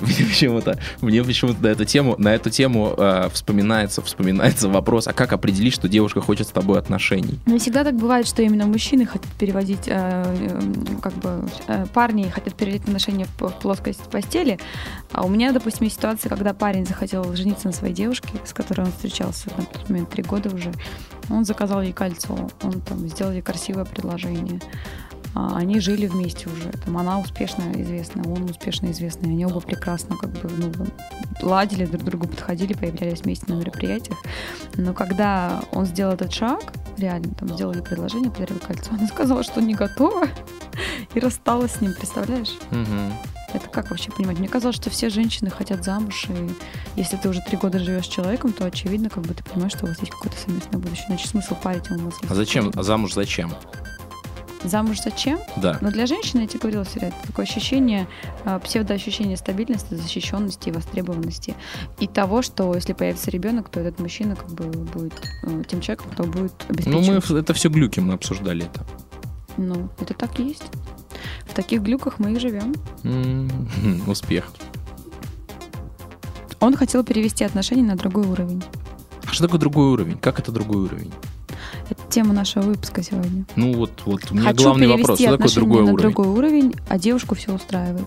Мне 0.00 0.26
почему-то, 0.28 0.78
мне 1.00 1.22
почему-то 1.22 1.62
на 1.62 1.68
эту 1.68 1.84
тему, 1.84 2.14
на 2.18 2.34
эту 2.34 2.50
тему 2.50 2.94
э, 2.96 3.28
вспоминается, 3.32 4.02
вспоминается 4.02 4.68
вопрос, 4.68 5.08
а 5.08 5.12
как 5.12 5.32
определить, 5.32 5.74
что 5.74 5.88
девушка 5.88 6.20
хочет 6.20 6.48
с 6.48 6.50
тобой 6.50 6.78
отношений? 6.78 7.38
Не 7.46 7.58
всегда 7.58 7.84
так 7.84 7.94
бывает, 7.94 8.26
что 8.26 8.42
именно 8.42 8.66
мужчины 8.66 9.06
хотят 9.06 9.30
переводить, 9.38 9.86
э, 9.86 9.92
э, 9.92 10.60
как 11.00 11.14
бы 11.14 11.48
э, 11.68 11.86
парни 11.92 12.24
хотят 12.24 12.54
переводить 12.54 12.82
отношения 12.82 13.26
в 13.38 13.50
плоскость 13.60 14.02
постели. 14.10 14.58
А 15.12 15.24
у 15.24 15.28
меня, 15.28 15.52
допустим, 15.52 15.84
есть 15.84 15.96
ситуация, 15.96 16.28
когда 16.28 16.54
парень 16.54 16.86
захотел 16.86 17.34
жениться 17.34 17.66
на 17.68 17.72
своей 17.72 17.94
девушке, 17.94 18.28
с 18.44 18.52
которой 18.52 18.82
он 18.82 18.92
встречался 18.92 19.50
на 19.56 19.64
тот 19.64 19.88
момент 19.88 20.10
три 20.10 20.22
года 20.22 20.54
уже. 20.54 20.72
Он 21.30 21.44
заказал 21.44 21.82
ей 21.82 21.92
кольцо, 21.92 22.50
он 22.62 22.80
там 22.80 23.08
сделал 23.08 23.32
ей 23.32 23.42
красивое 23.42 23.84
предложение. 23.84 24.60
А, 25.34 25.56
Они 25.56 25.80
жили 25.80 26.06
вместе 26.06 26.48
уже. 26.48 26.70
Там 26.84 26.96
она 26.96 27.18
успешно 27.18 27.64
известная, 27.74 28.24
он 28.24 28.44
успешно 28.44 28.90
известный. 28.92 29.30
Они 29.30 29.44
оба 29.44 29.60
прекрасно 29.60 30.16
как 30.16 30.30
бы 30.30 30.50
ну, 30.50 30.72
ладили, 31.42 31.86
друг 31.86 32.02
к 32.02 32.04
другу 32.04 32.28
подходили, 32.28 32.74
появлялись 32.74 33.22
вместе 33.22 33.46
на 33.52 33.58
мероприятиях. 33.58 34.18
Но 34.76 34.94
когда 34.94 35.62
он 35.72 35.86
сделал 35.86 36.14
этот 36.14 36.32
шаг, 36.32 36.72
реально 36.96 37.34
там 37.34 37.48
сделал 37.48 37.74
ей 37.74 37.82
предложение, 37.82 38.30
подарил 38.30 38.58
кольцо, 38.58 38.90
она 38.92 39.06
сказала, 39.06 39.42
что 39.42 39.60
не 39.60 39.74
готова 39.74 40.28
и 41.14 41.20
рассталась 41.20 41.72
с 41.72 41.80
ним, 41.80 41.94
представляешь? 41.94 42.52
Мгм. 42.70 43.12
Это 43.52 43.68
как 43.68 43.90
вообще 43.90 44.10
понимать? 44.10 44.38
Мне 44.40 44.48
казалось, 44.48 44.74
что 44.74 44.90
все 44.90 45.08
женщины 45.10 45.48
хотят 45.48 45.84
замуж, 45.84 46.26
и 46.28 46.50
если 47.00 47.16
ты 47.16 47.28
уже 47.28 47.40
три 47.40 47.56
года 47.56 47.78
живешь 47.78 48.06
с 48.06 48.08
человеком, 48.08 48.52
то 48.52 48.66
очевидно, 48.66 49.08
как 49.08 49.22
бы 49.24 49.32
ты 49.32 49.44
понимаешь, 49.44 49.72
что 49.72 49.86
у 49.86 49.88
вас 49.88 50.00
есть 50.00 50.10
какое-то 50.10 50.36
совместное 50.36 50.80
будущее. 50.80 51.06
Иначе 51.08 51.28
смысл 51.28 51.54
парить 51.54 51.86
ему 51.86 52.00
мозги. 52.00 52.26
А 52.28 52.34
зачем? 52.34 52.72
А 52.74 52.82
замуж 52.82 53.14
зачем? 53.14 53.54
Замуж 54.64 54.96
зачем? 55.04 55.38
Да. 55.56 55.78
Но 55.82 55.90
для 55.90 56.06
женщины, 56.06 56.40
я 56.42 56.46
тебе 56.46 56.60
говорила 56.60 56.84
всегда, 56.84 57.08
это 57.08 57.16
такое 57.26 57.44
ощущение, 57.44 58.06
э, 58.44 58.58
псевдоощущение 58.64 59.36
стабильности, 59.36 59.94
защищенности 59.94 60.70
и 60.70 60.72
востребованности. 60.72 61.54
И 61.98 62.06
того, 62.06 62.40
что 62.42 62.74
если 62.74 62.94
появится 62.94 63.30
ребенок, 63.30 63.68
то 63.68 63.80
этот 63.80 64.00
мужчина 64.00 64.36
как 64.36 64.48
бы 64.50 64.64
будет 64.64 65.12
э, 65.42 65.62
тем 65.68 65.80
человеком, 65.82 66.10
кто 66.12 66.24
будет 66.24 66.52
Ну, 66.68 66.74
обеспечивать. 66.74 67.08
мы 67.08 67.20
в- 67.20 67.30
это 67.36 67.52
все 67.52 67.68
глюки, 67.68 68.00
мы 68.00 68.14
обсуждали 68.14 68.64
это. 68.64 68.86
Ну, 69.58 69.88
это 70.00 70.14
так 70.14 70.40
и 70.40 70.44
есть. 70.48 70.64
В 71.46 71.54
таких 71.54 71.82
глюках 71.82 72.18
мы 72.18 72.32
и 72.32 72.38
живем. 72.38 72.74
М, 73.04 73.50
Успех. 74.06 74.46
Он 76.60 76.74
хотел 76.76 77.04
перевести 77.04 77.44
отношения 77.44 77.82
на 77.82 77.96
другой 77.96 78.26
уровень. 78.26 78.62
А 79.26 79.32
что 79.32 79.44
такое 79.44 79.60
другой 79.60 79.86
уровень? 79.92 80.16
Как 80.18 80.38
это 80.38 80.50
другой 80.52 80.84
уровень? 80.84 81.12
Тема 82.14 82.32
нашего 82.32 82.62
выпуска 82.62 83.02
сегодня. 83.02 83.44
Ну 83.56 83.74
вот, 83.74 83.90
вот 84.04 84.20
у 84.30 84.34
меня 84.36 84.44
Хочу 84.44 84.62
главный 84.62 84.86
вопрос. 84.86 85.18
Что 85.18 85.36
такое 85.36 85.52
другой 85.52 85.78
на 85.78 85.92
уровень? 85.94 85.98
другой 85.98 86.28
уровень, 86.28 86.74
а 86.88 86.96
девушку 86.96 87.34
все 87.34 87.52
устраивает. 87.52 88.06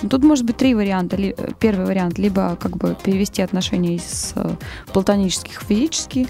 Ну, 0.00 0.08
тут 0.08 0.24
может 0.24 0.46
быть 0.46 0.56
три 0.56 0.74
варианта. 0.74 1.16
Э, 1.16 1.34
Первый 1.60 1.84
вариант 1.84 2.18
либо 2.18 2.56
как 2.58 2.78
бы 2.78 2.96
перевести 3.04 3.42
отношения 3.42 3.96
из 3.96 4.32
э, 4.36 4.54
платонических 4.94 5.60
в 5.60 5.66
физические, 5.66 6.28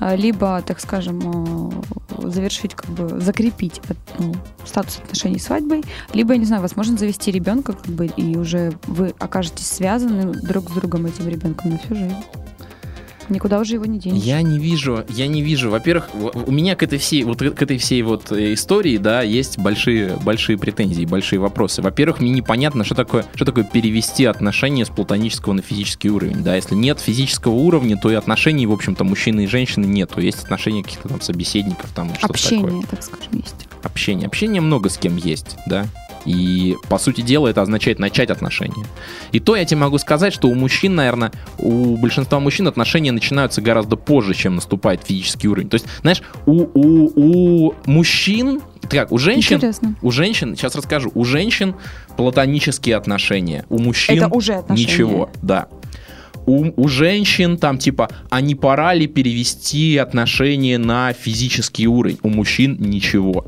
э, 0.00 0.16
либо, 0.16 0.60
так 0.66 0.80
скажем, 0.80 1.84
завершить, 2.18 2.74
как 2.74 2.90
бы 2.90 3.20
закрепить 3.20 3.80
ну, 4.18 4.34
статус 4.64 4.98
отношений 4.98 5.38
свадьбой, 5.38 5.84
либо, 6.12 6.32
я 6.32 6.40
не 6.40 6.44
знаю, 6.44 6.60
возможно, 6.60 6.96
завести 6.96 7.30
ребенка, 7.30 7.74
как 7.74 7.86
бы, 7.86 8.06
и 8.06 8.36
уже 8.36 8.72
вы 8.88 9.14
окажетесь 9.20 9.68
связаны 9.68 10.32
друг 10.32 10.68
с 10.70 10.72
другом 10.72 11.06
этим 11.06 11.28
ребенком 11.28 11.70
на 11.70 11.78
всю 11.78 11.94
жизнь. 11.94 12.16
Никуда 13.28 13.60
уже 13.60 13.74
его 13.74 13.84
не 13.86 13.98
денешь. 13.98 14.22
Я 14.22 14.42
не 14.42 14.58
вижу, 14.58 15.04
я 15.08 15.26
не 15.26 15.42
вижу. 15.42 15.70
Во-первых, 15.70 16.08
у 16.14 16.50
меня 16.50 16.76
к 16.76 16.82
этой 16.82 16.98
всей 16.98 17.24
вот 17.24 17.38
к 17.38 17.62
этой 17.62 17.78
всей 17.78 18.02
вот 18.02 18.32
э, 18.32 18.54
истории, 18.54 18.96
да, 18.96 19.22
есть 19.22 19.58
большие 19.58 20.16
большие 20.16 20.58
претензии, 20.58 21.04
большие 21.04 21.38
вопросы. 21.38 21.82
Во-первых, 21.82 22.20
мне 22.20 22.30
непонятно, 22.30 22.84
что 22.84 22.94
такое 22.94 23.24
что 23.34 23.44
такое 23.44 23.64
перевести 23.64 24.24
отношения 24.24 24.84
с 24.84 24.88
платонического 24.88 25.52
на 25.52 25.62
физический 25.62 26.10
уровень, 26.10 26.42
да. 26.42 26.56
Если 26.56 26.74
нет 26.74 27.00
физического 27.00 27.54
уровня, 27.54 27.96
то 27.96 28.10
и 28.10 28.14
отношений, 28.14 28.66
в 28.66 28.72
общем-то, 28.72 29.04
мужчины 29.04 29.44
и 29.44 29.46
женщины 29.46 29.86
нету. 29.86 30.20
Есть 30.20 30.44
отношения 30.44 30.82
каких-то 30.82 31.08
там 31.08 31.20
собеседников, 31.20 31.90
там 31.94 32.10
что-то 32.14 32.32
Общение, 32.32 32.66
такое. 32.66 32.82
так 32.90 33.02
скажем, 33.02 33.32
есть. 33.32 33.66
Общение, 33.82 34.26
общение 34.26 34.60
много 34.60 34.88
с 34.88 34.96
кем 34.96 35.16
есть, 35.16 35.56
да. 35.66 35.86
И, 36.24 36.76
по 36.88 36.98
сути 36.98 37.20
дела, 37.20 37.48
это 37.48 37.62
означает 37.62 37.98
начать 37.98 38.30
отношения. 38.30 38.84
И 39.32 39.40
то 39.40 39.56
я 39.56 39.64
тебе 39.64 39.80
могу 39.80 39.98
сказать, 39.98 40.32
что 40.32 40.48
у 40.48 40.54
мужчин, 40.54 40.94
наверное, 40.94 41.32
у 41.58 41.96
большинства 41.96 42.40
мужчин 42.40 42.66
отношения 42.66 43.12
начинаются 43.12 43.60
гораздо 43.60 43.96
позже, 43.96 44.34
чем 44.34 44.54
наступает 44.56 45.02
физический 45.04 45.48
уровень. 45.48 45.68
То 45.68 45.74
есть, 45.74 45.86
знаешь, 46.00 46.22
у, 46.46 46.66
у, 46.74 47.12
у 47.14 47.74
мужчин, 47.86 48.60
как, 48.88 49.12
у 49.12 49.18
женщин, 49.18 49.56
Интересно. 49.56 49.94
у 50.02 50.10
женщин, 50.10 50.56
сейчас 50.56 50.74
расскажу, 50.74 51.10
у 51.14 51.24
женщин 51.24 51.74
платонические 52.16 52.96
отношения, 52.96 53.64
у 53.68 53.78
мужчин 53.78 54.16
Это 54.16 54.28
уже 54.28 54.54
отношения. 54.54 54.92
ничего, 54.92 55.30
да. 55.42 55.68
У, 56.46 56.70
у 56.76 56.88
женщин 56.88 57.56
там 57.56 57.78
типа, 57.78 58.10
а 58.28 58.40
не 58.40 58.54
пора 58.54 58.92
ли 58.94 59.06
перевести 59.06 59.96
отношения 59.96 60.76
на 60.78 61.12
физический 61.14 61.86
уровень? 61.86 62.18
У 62.22 62.28
мужчин 62.28 62.76
ничего. 62.78 63.46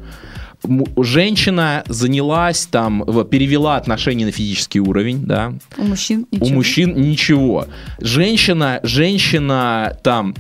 Женщина 0.96 1.85
занялась 1.88 2.66
там, 2.66 3.04
перевела 3.30 3.76
отношения 3.76 4.25
на 4.26 4.32
физический 4.32 4.80
уровень, 4.80 5.25
да. 5.25 5.52
У 5.76 5.85
мужчин 5.85 6.26
ничего. 6.30 6.46
У 6.46 6.54
мужчин 6.54 6.94
ничего. 6.96 7.66
Женщина, 8.00 8.80
женщина 8.82 9.96
там 10.02 10.35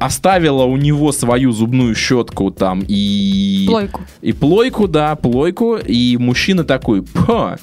оставила 0.00 0.64
у 0.64 0.76
него 0.76 1.12
свою 1.12 1.52
зубную 1.52 1.94
щетку 1.94 2.50
там 2.50 2.84
и... 2.86 3.64
Плойку. 3.68 4.00
И 4.20 4.32
плойку, 4.32 4.88
да, 4.88 5.14
плойку. 5.16 5.76
И 5.76 6.16
мужчина 6.16 6.64
такой, 6.64 7.02
па, 7.02 7.58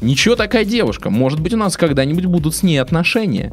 ничего 0.00 0.36
такая 0.36 0.64
девушка. 0.64 1.10
Может 1.10 1.40
быть, 1.40 1.54
у 1.54 1.56
нас 1.56 1.76
когда-нибудь 1.76 2.26
будут 2.26 2.54
с 2.54 2.62
ней 2.62 2.78
отношения. 2.78 3.52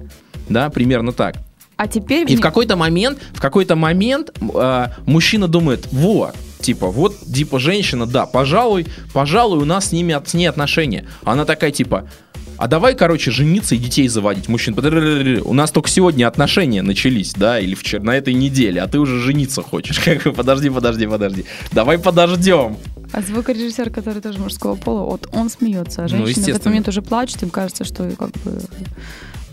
Да, 0.50 0.70
примерно 0.70 1.12
так. 1.12 1.38
А 1.78 1.88
теперь... 1.88 2.32
И 2.32 2.36
в 2.36 2.42
какой-то 2.42 2.76
момент, 2.76 3.20
в 3.34 3.42
какой-то 3.42 3.76
момент 3.76 4.32
э, 4.54 4.88
мужчина 5.06 5.48
думает, 5.48 5.88
вот, 5.92 6.36
типа, 6.66 6.88
вот, 6.88 7.16
типа, 7.34 7.60
женщина, 7.60 8.06
да, 8.06 8.26
пожалуй, 8.26 8.88
пожалуй, 9.14 9.60
у 9.60 9.66
нас 9.66 9.90
с 9.90 9.92
ними 9.92 10.14
от, 10.14 10.30
с 10.30 10.34
ней 10.34 10.48
отношения. 10.48 11.06
Она 11.24 11.46
такая, 11.46 11.72
типа, 11.72 12.10
а 12.58 12.68
давай, 12.68 12.96
короче, 12.96 13.32
жениться 13.32 13.76
и 13.76 13.78
детей 13.78 14.08
заводить. 14.08 14.48
«Подр-рр-рр-рр, 14.48 15.42
у 15.46 15.54
нас 15.54 15.72
только 15.72 15.90
сегодня 15.90 16.28
отношения 16.28 16.82
начались, 16.82 17.34
да, 17.34 17.60
или 17.60 17.76
вчера, 17.76 18.02
на 18.02 18.16
этой 18.16 18.34
неделе, 18.34 18.82
а 18.82 18.88
ты 18.88 19.00
уже 19.00 19.20
жениться 19.20 19.62
хочешь. 19.62 20.00
Как 20.06 20.24
бы, 20.24 20.32
подожди, 20.32 20.70
подожди, 20.70 21.06
подожди. 21.06 21.46
Давай 21.72 21.98
подождем. 21.98 22.78
А 23.12 23.22
звукорежиссер, 23.22 23.92
который 23.92 24.22
тоже 24.22 24.40
мужского 24.40 24.76
пола, 24.76 25.04
вот 25.04 25.28
он 25.34 25.50
смеется, 25.50 26.06
а 26.06 26.08
Ну, 26.10 26.26
женщины 26.26 26.46
в 26.46 26.50
этот 26.50 26.66
момент 26.66 26.88
уже 26.88 27.02
плачут, 27.02 27.44
им 27.44 27.50
кажется, 27.50 27.84
что 27.84 28.10
как 28.18 28.32
бы 28.44 28.62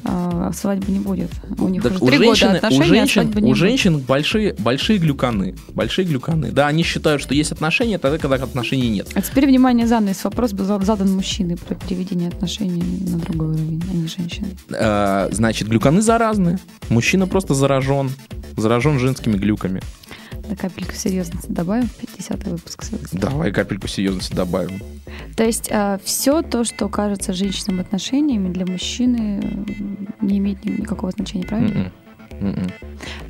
а, 0.05 0.51
свадьбы 0.53 0.91
не 0.93 0.99
будет. 1.01 1.31
У 1.59 1.69
них 1.69 1.83
Так 1.83 1.93
уже 1.93 2.03
у 2.05 2.07
три 2.09 2.19
женщины, 2.19 2.47
года 2.55 2.57
отношений, 2.59 2.81
у 2.81 2.85
а 2.85 2.87
женщин, 2.97 3.23
свадьбы 3.23 3.41
не 3.41 3.47
у 3.47 3.49
будет. 3.51 3.59
женщин 3.59 3.99
большие, 3.99 4.55
большие 4.59 4.99
глюканы. 4.99 5.55
Большие 5.75 6.07
глюканы. 6.07 6.51
Да, 6.51 6.67
они 6.67 6.83
считают, 6.83 7.23
что 7.23 7.35
есть 7.35 7.53
отношения, 7.53 7.99
тогда, 7.99 8.19
когда 8.19 8.37
отношений 8.37 8.89
нет. 8.89 9.09
А 9.15 9.23
теперь, 9.23 9.47
внимание, 9.47 9.87
занавес. 9.87 10.25
Вопрос 10.25 10.53
был 10.53 10.65
за- 10.65 10.81
задан 10.81 11.13
мужчиной 11.13 11.57
про 11.57 11.75
переведение 11.75 12.29
отношений 12.29 12.83
на 13.11 13.19
другой 13.19 13.49
уровень, 13.55 13.83
а 13.91 13.95
не 13.95 14.07
женщины. 14.09 14.49
Э, 14.71 15.29
значит, 15.31 15.69
глюканы 15.69 16.03
заразны. 16.03 16.59
Мужчина 16.89 17.27
просто 17.27 17.55
заражен. 17.55 18.11
Заражен 18.57 18.99
женскими 18.99 19.37
глюками. 19.37 19.81
На 20.53 20.57
капельку 20.57 20.93
серьезности 20.95 21.47
добавим 21.51 21.87
в 21.89 21.95
50 21.95 22.45
выпуск. 22.47 22.85
Давай 23.13 23.51
капельку 23.53 23.89
серьезности 23.89 24.35
добавим. 24.35 24.83
То 25.35 25.45
есть 25.45 25.71
все 26.05 26.43
то, 26.43 26.65
что 26.65 26.91
кажется 26.91 27.33
женщинам 27.33 27.81
отношениями, 27.81 28.53
для 28.53 28.67
мужчины 28.67 29.41
не 30.21 30.37
имеет 30.37 30.63
ни- 30.63 30.73
никакого 30.83 31.11
значения, 31.13 31.47
правильно? 31.47 31.91
Мгм. 32.39 32.51
Мгм. 32.51 32.71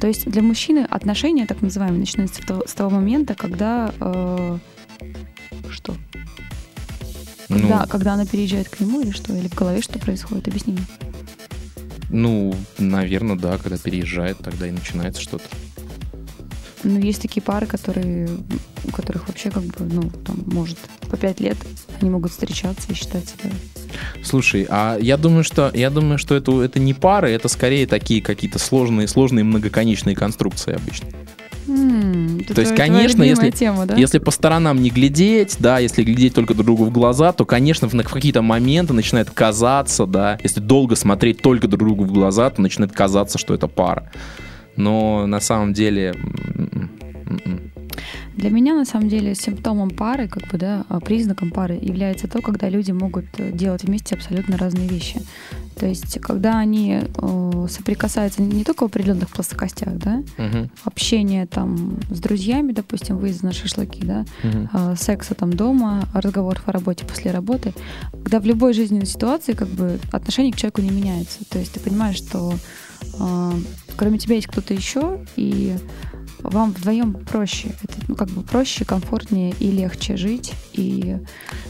То 0.00 0.08
есть 0.08 0.28
для 0.28 0.42
мужчины 0.42 0.80
отношения, 0.80 1.46
так 1.46 1.62
называемые, 1.62 2.00
начинаются 2.00 2.42
с 2.42 2.44
того, 2.44 2.64
с 2.66 2.74
того 2.74 2.90
момента, 2.90 3.36
когда... 3.36 3.94
э, 4.00 4.58
что? 5.70 5.94
Ну, 7.48 7.56
Когда, 7.60 7.86
когда 7.86 8.12
она 8.14 8.26
переезжает 8.26 8.68
к 8.68 8.80
нему 8.80 9.00
или 9.00 9.12
что? 9.12 9.32
Или 9.32 9.46
в 9.46 9.54
голове 9.54 9.80
что 9.80 10.00
происходит? 10.00 10.48
Объясни 10.48 10.72
мне. 10.72 10.86
ну, 12.10 12.52
наверное, 12.78 13.36
да, 13.36 13.58
когда 13.58 13.78
переезжает, 13.78 14.38
тогда 14.38 14.66
и 14.66 14.72
начинается 14.72 15.22
что-то. 15.22 15.44
Ну, 16.84 16.98
есть 16.98 17.22
такие 17.22 17.42
пары, 17.42 17.66
которые, 17.66 18.28
у 18.84 18.90
которых 18.90 19.28
вообще 19.28 19.50
как 19.50 19.62
бы, 19.62 19.84
ну, 19.84 20.02
там, 20.24 20.42
может, 20.46 20.78
по 21.08 21.16
пять 21.16 21.40
лет 21.40 21.56
они 22.00 22.10
могут 22.10 22.32
встречаться 22.32 22.90
и 22.90 22.94
считать 22.94 23.24
себя... 23.28 23.50
Слушай, 24.22 24.66
а 24.68 24.98
я 25.00 25.16
думаю, 25.16 25.44
что 25.44 25.70
я 25.74 25.90
думаю, 25.90 26.18
что 26.18 26.34
это, 26.34 26.62
это 26.62 26.80
не 26.80 26.94
пары, 26.94 27.30
это 27.30 27.48
скорее 27.48 27.86
такие 27.86 28.22
какие-то 28.22 28.58
сложные, 28.58 29.06
сложные 29.06 29.44
многоконечные 29.44 30.16
конструкции 30.16 30.74
обычно. 30.74 31.08
Это 32.40 32.54
То 32.54 32.60
есть, 32.60 32.74
конечно, 32.74 33.22
если- 33.22 33.50
тема, 33.50 33.86
да? 33.86 33.94
Если 33.96 34.18
по 34.18 34.30
сторонам 34.30 34.82
не 34.82 34.90
глядеть, 34.90 35.56
да, 35.60 35.78
если 35.78 36.02
глядеть 36.02 36.34
только 36.34 36.54
друг 36.54 36.66
другу 36.66 36.84
в 36.86 36.90
глаза, 36.90 37.32
то, 37.32 37.44
конечно, 37.44 37.88
в, 37.88 37.92
в 37.92 38.02
какие-то 38.02 38.42
моменты 38.42 38.92
начинает 38.92 39.30
казаться, 39.30 40.06
да, 40.06 40.38
если 40.42 40.60
долго 40.60 40.96
смотреть 40.96 41.40
только 41.40 41.68
друг 41.68 41.84
другу 41.86 42.04
в 42.04 42.12
глаза, 42.12 42.50
то 42.50 42.60
начинает 42.60 42.92
казаться, 42.92 43.38
что 43.38 43.54
это 43.54 43.68
пара. 43.68 44.10
Но 44.76 45.26
на 45.26 45.40
самом 45.40 45.72
деле... 45.72 46.14
м, 47.26 47.40
м, 47.44 47.52
м. 47.52 47.60
Для 48.36 48.50
меня, 48.50 48.74
на 48.74 48.84
самом 48.84 49.08
деле, 49.08 49.34
симптомом 49.34 49.90
пары, 49.90 50.26
как 50.26 50.48
бы, 50.48 50.58
да, 50.58 50.84
а, 50.88 51.00
признаком 51.00 51.50
пары 51.50 51.78
является 51.80 52.28
то, 52.28 52.40
когда 52.40 52.68
люди 52.70 52.90
могут 52.92 53.26
э, 53.38 53.52
делать 53.52 53.84
вместе 53.84 54.14
абсолютно 54.14 54.56
разные 54.56 54.88
вещи. 54.88 55.20
То 55.78 55.86
есть, 55.86 56.18
когда 56.20 56.58
они 56.58 57.00
э, 57.02 57.66
соприкасаются 57.68 58.42
не 58.42 58.64
только 58.64 58.84
в 58.84 58.86
определенных 58.86 59.28
плоскостях, 59.28 59.94
да, 59.98 60.22
Мгм. 60.38 60.70
общение 60.84 61.46
там 61.46 61.98
с 62.10 62.20
друзьями, 62.20 62.72
допустим, 62.72 63.18
выезд 63.18 63.42
на 63.42 63.52
шашлыки, 63.52 64.02
да, 64.04 64.24
Мгм. 64.42 64.70
э, 64.72 64.94
секса 64.96 65.34
там 65.34 65.52
дома, 65.52 66.08
разговоров 66.14 66.62
о 66.66 66.72
работе 66.72 67.04
после 67.04 67.30
работы, 67.32 67.74
когда 68.12 68.40
в 68.40 68.46
любой 68.46 68.72
жизненной 68.72 69.06
ситуации 69.06 69.52
как 69.52 69.68
бы 69.68 69.98
отношение 70.10 70.52
к 70.52 70.56
человеку 70.56 70.80
не 70.80 70.90
меняется. 70.90 71.40
То 71.50 71.58
есть 71.58 71.72
ты 71.72 71.80
понимаешь, 71.80 72.16
что 72.16 72.54
э, 73.18 73.52
кроме 73.96 74.18
тебя 74.18 74.36
есть 74.36 74.46
кто-то 74.48 74.72
еще, 74.74 75.18
и 75.36 75.76
вам 76.42 76.72
вдвоем 76.72 77.14
проще. 77.14 77.68
Это, 77.82 77.94
ну, 78.08 78.14
как 78.14 78.28
бы 78.28 78.42
проще, 78.42 78.84
комфортнее 78.84 79.54
и 79.58 79.70
легче 79.70 80.16
жить. 80.16 80.52
И 80.72 81.16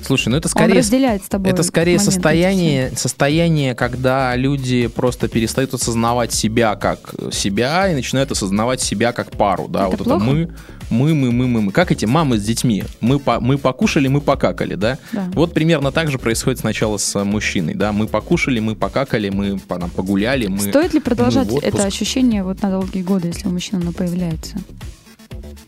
Слушай, 0.02 0.29
ну 0.29 0.37
это 0.37 0.49
он 0.49 0.50
скорее 0.50 0.79
разделяет 0.79 1.25
с 1.25 1.29
тобой. 1.29 1.50
Это 1.50 1.62
скорее 1.62 1.97
эти 1.97 2.02
состояние, 2.02 2.93
состояние, 2.97 3.75
когда 3.75 4.35
люди 4.37 4.87
просто 4.87 5.29
перестают 5.29 5.75
осознавать 5.75 6.33
себя 6.33 6.75
как 6.76 7.14
себя 7.33 7.91
и 7.91 7.95
начинают 7.95 8.31
осознавать 8.31 8.81
себя 8.81 9.12
как 9.12 9.31
пару, 9.33 9.69
да, 9.69 9.88
Это 9.88 9.97
вот 9.97 10.05
плохо? 10.05 10.25
это 10.25 10.25
мы, 10.25 10.55
мы, 10.92 11.14
мы, 11.14 11.32
мы, 11.32 11.49
мы, 11.49 11.62
мы. 11.62 11.72
Как 11.72 11.90
эти 11.90 12.04
мамы 12.04 12.38
с 12.38 12.44
детьми? 12.44 12.84
Мы, 13.00 13.18
по- 13.18 13.40
мы 13.40 13.58
покушали, 13.58 14.08
мы 14.08 14.20
покакали, 14.20 14.75
да? 14.75 14.99
Да. 15.12 15.28
Вот 15.34 15.54
примерно 15.54 15.90
так 15.90 16.11
же 16.11 16.18
происходит 16.18 16.61
сначала 16.61 16.99
с 16.99 17.25
мужчиной, 17.25 17.75
да? 17.75 17.92
Мы 17.92 18.06
покушали, 18.06 18.61
мы 18.61 18.76
покакали, 18.76 19.30
мы 19.30 19.58
там, 19.58 19.90
погуляли, 19.90 20.46
мы... 20.46 20.58
Стоит 20.68 20.94
ли 20.94 21.00
продолжать 21.00 21.49
отпуск. 21.49 21.64
это 21.64 21.84
ощущение 21.84 22.44
вот 22.44 22.62
на 22.62 22.70
долгие 22.70 23.02
годы, 23.02 23.28
если 23.28 23.49
у 23.49 23.50
мужчины 23.50 23.80
оно 23.80 23.92
появляется? 23.92 24.58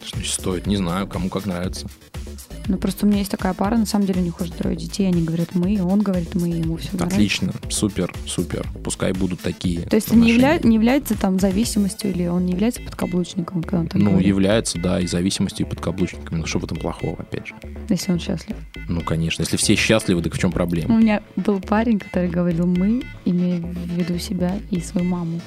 Что 0.04 0.16
значит 0.16 0.34
стоит? 0.34 0.66
Не 0.66 0.76
знаю, 0.76 1.06
кому 1.06 1.28
как 1.30 1.46
нравится. 1.46 1.88
Ну, 2.66 2.78
просто 2.78 3.04
у 3.04 3.08
меня 3.08 3.18
есть 3.18 3.30
такая 3.30 3.52
пара, 3.54 3.76
на 3.76 3.86
самом 3.86 4.06
деле 4.06 4.20
у 4.20 4.24
них 4.24 4.40
уже 4.40 4.50
трое 4.52 4.74
детей, 4.76 5.06
они 5.06 5.22
говорят 5.22 5.54
мы, 5.54 5.80
он 5.82 6.00
говорит 6.00 6.34
мы, 6.34 6.48
ему 6.48 6.76
все 6.76 6.96
Отлично, 6.98 7.52
супер, 7.68 8.12
супер. 8.26 8.66
Пускай 8.82 9.12
будут 9.12 9.40
такие. 9.40 9.82
То 9.82 9.96
есть 9.96 10.12
не, 10.12 10.32
явля- 10.32 10.64
не 10.66 10.76
является 10.76 11.14
там 11.16 11.38
зависимостью 11.38 12.10
или 12.10 12.26
он 12.26 12.46
не 12.46 12.52
является 12.52 12.80
подкаблучником, 12.82 13.62
когда 13.62 13.80
он 13.80 13.86
так 13.88 14.00
Ну, 14.00 14.10
говорит, 14.10 14.26
является, 14.28 14.78
да, 14.78 15.00
и 15.00 15.06
зависимостью, 15.06 15.66
и 15.66 15.68
подкаблучниками. 15.68 16.38
Ну, 16.40 16.46
что 16.46 16.58
в 16.58 16.64
этом 16.64 16.78
плохого, 16.78 17.16
опять 17.18 17.48
же? 17.48 17.54
если 17.88 18.12
он 18.12 18.18
счастлив. 18.20 18.56
Ну, 18.88 19.00
конечно. 19.02 19.42
Если 19.42 19.56
все 19.56 19.74
счастливы, 19.74 20.22
так 20.22 20.34
в 20.34 20.38
чем 20.38 20.50
У 20.50 20.52
проблема? 20.54 20.96
меня 20.98 21.22
был 21.36 21.60
парень, 21.60 21.98
который 21.98 22.28
говорил 22.28 22.66
мы, 22.66 23.02
имея 23.24 23.60
в 23.60 23.96
виду 23.96 24.18
себя 24.18 24.58
и 24.70 24.80
свою 24.80 25.06
маму. 25.06 25.40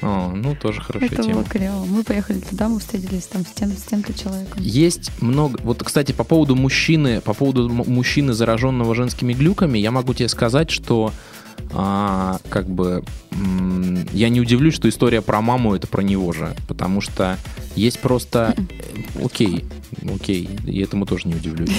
А, 0.00 0.32
ну, 0.32 0.54
тоже 0.54 0.80
хорошая 0.80 1.08
это 1.08 1.22
тема. 1.22 1.34
было 1.34 1.44
клево. 1.44 1.84
Мы 1.84 2.04
поехали 2.04 2.38
туда, 2.38 2.68
мы 2.68 2.78
встретились 2.78 3.26
там 3.26 3.42
с 3.44 3.50
тем, 3.50 3.70
с 3.72 3.82
тем-то 3.82 4.12
человеком. 4.14 4.62
Есть 4.62 5.10
много... 5.20 5.58
Вот, 5.62 5.82
кстати, 5.82 6.12
по 6.12 6.24
поводу 6.24 6.54
мужчины, 6.54 7.20
по 7.20 7.34
поводу 7.34 7.68
мужчины, 7.68 8.32
зараженного 8.32 8.94
женскими 8.94 9.32
глюками, 9.32 9.78
я 9.78 9.90
могу 9.90 10.14
тебе 10.14 10.28
сказать, 10.28 10.70
что 10.70 11.12
а, 11.72 12.38
как 12.48 12.68
бы 12.68 13.04
я 14.12 14.28
не 14.28 14.40
удивлюсь, 14.40 14.74
что 14.74 14.88
история 14.88 15.20
про 15.20 15.40
маму 15.40 15.74
это 15.74 15.86
про 15.86 16.02
него 16.02 16.32
же, 16.32 16.54
потому 16.68 17.00
что 17.00 17.36
есть 17.74 17.98
просто... 18.00 18.54
э, 18.56 19.24
Окей, 19.24 19.64
окей, 20.14 20.48
и 20.66 20.80
этому 20.80 21.06
тоже 21.06 21.28
не 21.28 21.34
удивлюсь. 21.34 21.70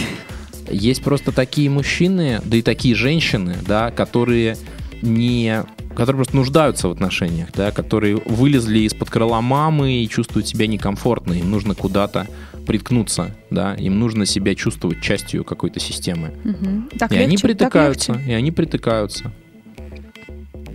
Есть 0.70 1.02
просто 1.02 1.32
такие 1.32 1.70
мужчины, 1.70 2.42
да 2.44 2.58
и 2.58 2.62
такие 2.62 2.94
женщины, 2.96 3.58
да, 3.68 3.92
которые 3.92 4.58
не 5.02 5.64
которые 6.00 6.20
просто 6.20 6.36
нуждаются 6.38 6.88
в 6.88 6.92
отношениях, 6.92 7.50
да, 7.54 7.72
которые 7.72 8.16
вылезли 8.26 8.80
из-под 8.80 9.10
крыла 9.10 9.42
мамы 9.42 10.02
и 10.02 10.08
чувствуют 10.08 10.48
себя 10.48 10.66
некомфортно, 10.66 11.34
им 11.34 11.52
нужно 11.52 11.76
куда-то 11.76 12.28
приткнуться, 12.66 13.36
да, 13.50 13.74
им 13.76 14.00
нужно 14.00 14.26
себя 14.26 14.56
чувствовать 14.56 15.02
частью 15.02 15.44
какой-то 15.44 15.82
системы. 15.82 16.32
Мгм. 16.44 16.90
Так 16.98 17.12
и 17.12 17.18
они 17.18 17.32
легче, 17.32 17.48
так 17.48 17.58
притыкаются, 17.58 18.14
легче. 18.14 18.30
и 18.30 18.34
они 18.34 18.52
притыкаются. 18.52 19.34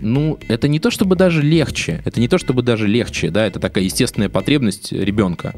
Ну, 0.03 0.39
это 0.49 0.69
не 0.69 0.79
то 0.79 0.91
чтобы 0.91 1.17
даже 1.17 1.41
легче, 1.41 2.03
это 2.05 2.21
не 2.21 2.29
то 2.29 2.37
чтобы 2.37 2.61
даже 2.61 2.87
легче, 2.87 3.31
да, 3.31 3.47
это 3.47 3.59
такая 3.61 3.85
естественная 3.85 4.29
потребность 4.29 4.93
ребенка, 4.93 5.55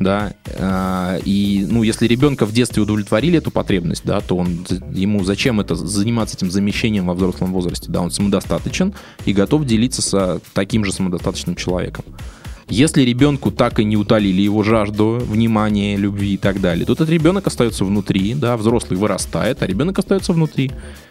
да, 0.00 0.32
а, 0.58 1.18
и, 1.24 1.66
ну, 1.68 1.82
если 1.82 2.06
ребенка 2.06 2.46
в 2.46 2.52
детстве 2.52 2.82
удовлетворили 2.82 3.38
эту 3.38 3.50
потребность, 3.50 4.02
да, 4.04 4.20
то 4.20 4.36
он, 4.36 4.66
ему 4.92 5.22
зачем 5.24 5.60
это 5.60 5.74
заниматься 5.74 6.36
этим 6.36 6.50
замещением 6.50 7.06
во 7.06 7.14
взрослом 7.14 7.52
возрасте, 7.52 7.90
да, 7.90 8.00
он 8.00 8.10
самодостаточен 8.10 8.94
и 9.26 9.32
готов 9.34 9.66
делиться 9.66 10.00
с 10.02 10.40
таким 10.54 10.86
же 10.86 10.92
самодостаточным 10.92 11.54
человеком. 11.54 12.04
Если 12.70 13.02
ребенку 13.02 13.50
так 13.50 13.80
и 13.80 13.84
не 13.84 13.96
утолили 13.96 14.40
его 14.40 14.62
жажду, 14.62 15.20
внимания, 15.20 15.96
любви 15.96 16.34
и 16.34 16.36
так 16.36 16.60
далее, 16.60 16.86
то 16.86 16.92
этот 16.92 17.10
ребенок 17.10 17.46
остается 17.46 17.84
внутри, 17.84 18.34
да, 18.34 18.56
взрослый 18.56 18.98
вырастает, 18.98 19.62
а 19.62 19.66
ребенок 19.66 19.98
остается 19.98 20.32
внутри. 20.32 20.70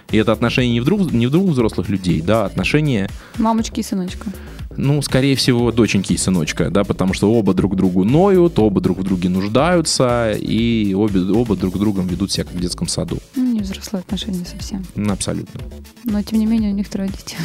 И 0.09 0.17
это 0.17 0.31
отношение 0.31 0.73
не 0.73 0.79
в, 0.79 0.85
двух, 0.85 1.11
не 1.11 1.27
в 1.27 1.31
двух 1.31 1.51
взрослых 1.51 1.89
людей, 1.89 2.21
да, 2.21 2.45
отношение, 2.45 3.09
Мамочки 3.37 3.81
и 3.81 3.83
сыночка. 3.83 4.31
Ну, 4.79 5.01
скорее 5.01 5.35
всего, 5.35 5.71
доченьки 5.71 6.13
и 6.13 6.17
сыночка, 6.17 6.69
да, 6.69 6.83
потому 6.83 7.13
что 7.13 7.31
оба 7.31 7.53
друг 7.53 7.75
другу 7.75 8.03
ноют, 8.03 8.57
оба 8.59 8.81
друг 8.81 8.99
в 8.99 9.03
друге 9.03 9.29
нуждаются, 9.29 10.31
и 10.31 10.93
обе, 10.93 11.21
оба 11.21 11.55
друг 11.55 11.77
другом 11.77 12.07
ведут 12.07 12.31
себя 12.31 12.45
как 12.45 12.53
в 12.53 12.59
детском 12.59 12.87
саду. 12.87 13.17
Ну, 13.35 13.53
не 13.53 13.59
взрослые 13.61 14.01
отношения 14.01 14.45
совсем. 14.45 14.83
Ну, 14.95 15.13
абсолютно. 15.13 15.59
Но, 16.05 16.21
тем 16.23 16.39
не 16.39 16.45
менее, 16.45 16.71
у 16.71 16.75
них 16.75 16.89
трое 16.89 17.09
детей. 17.09 17.37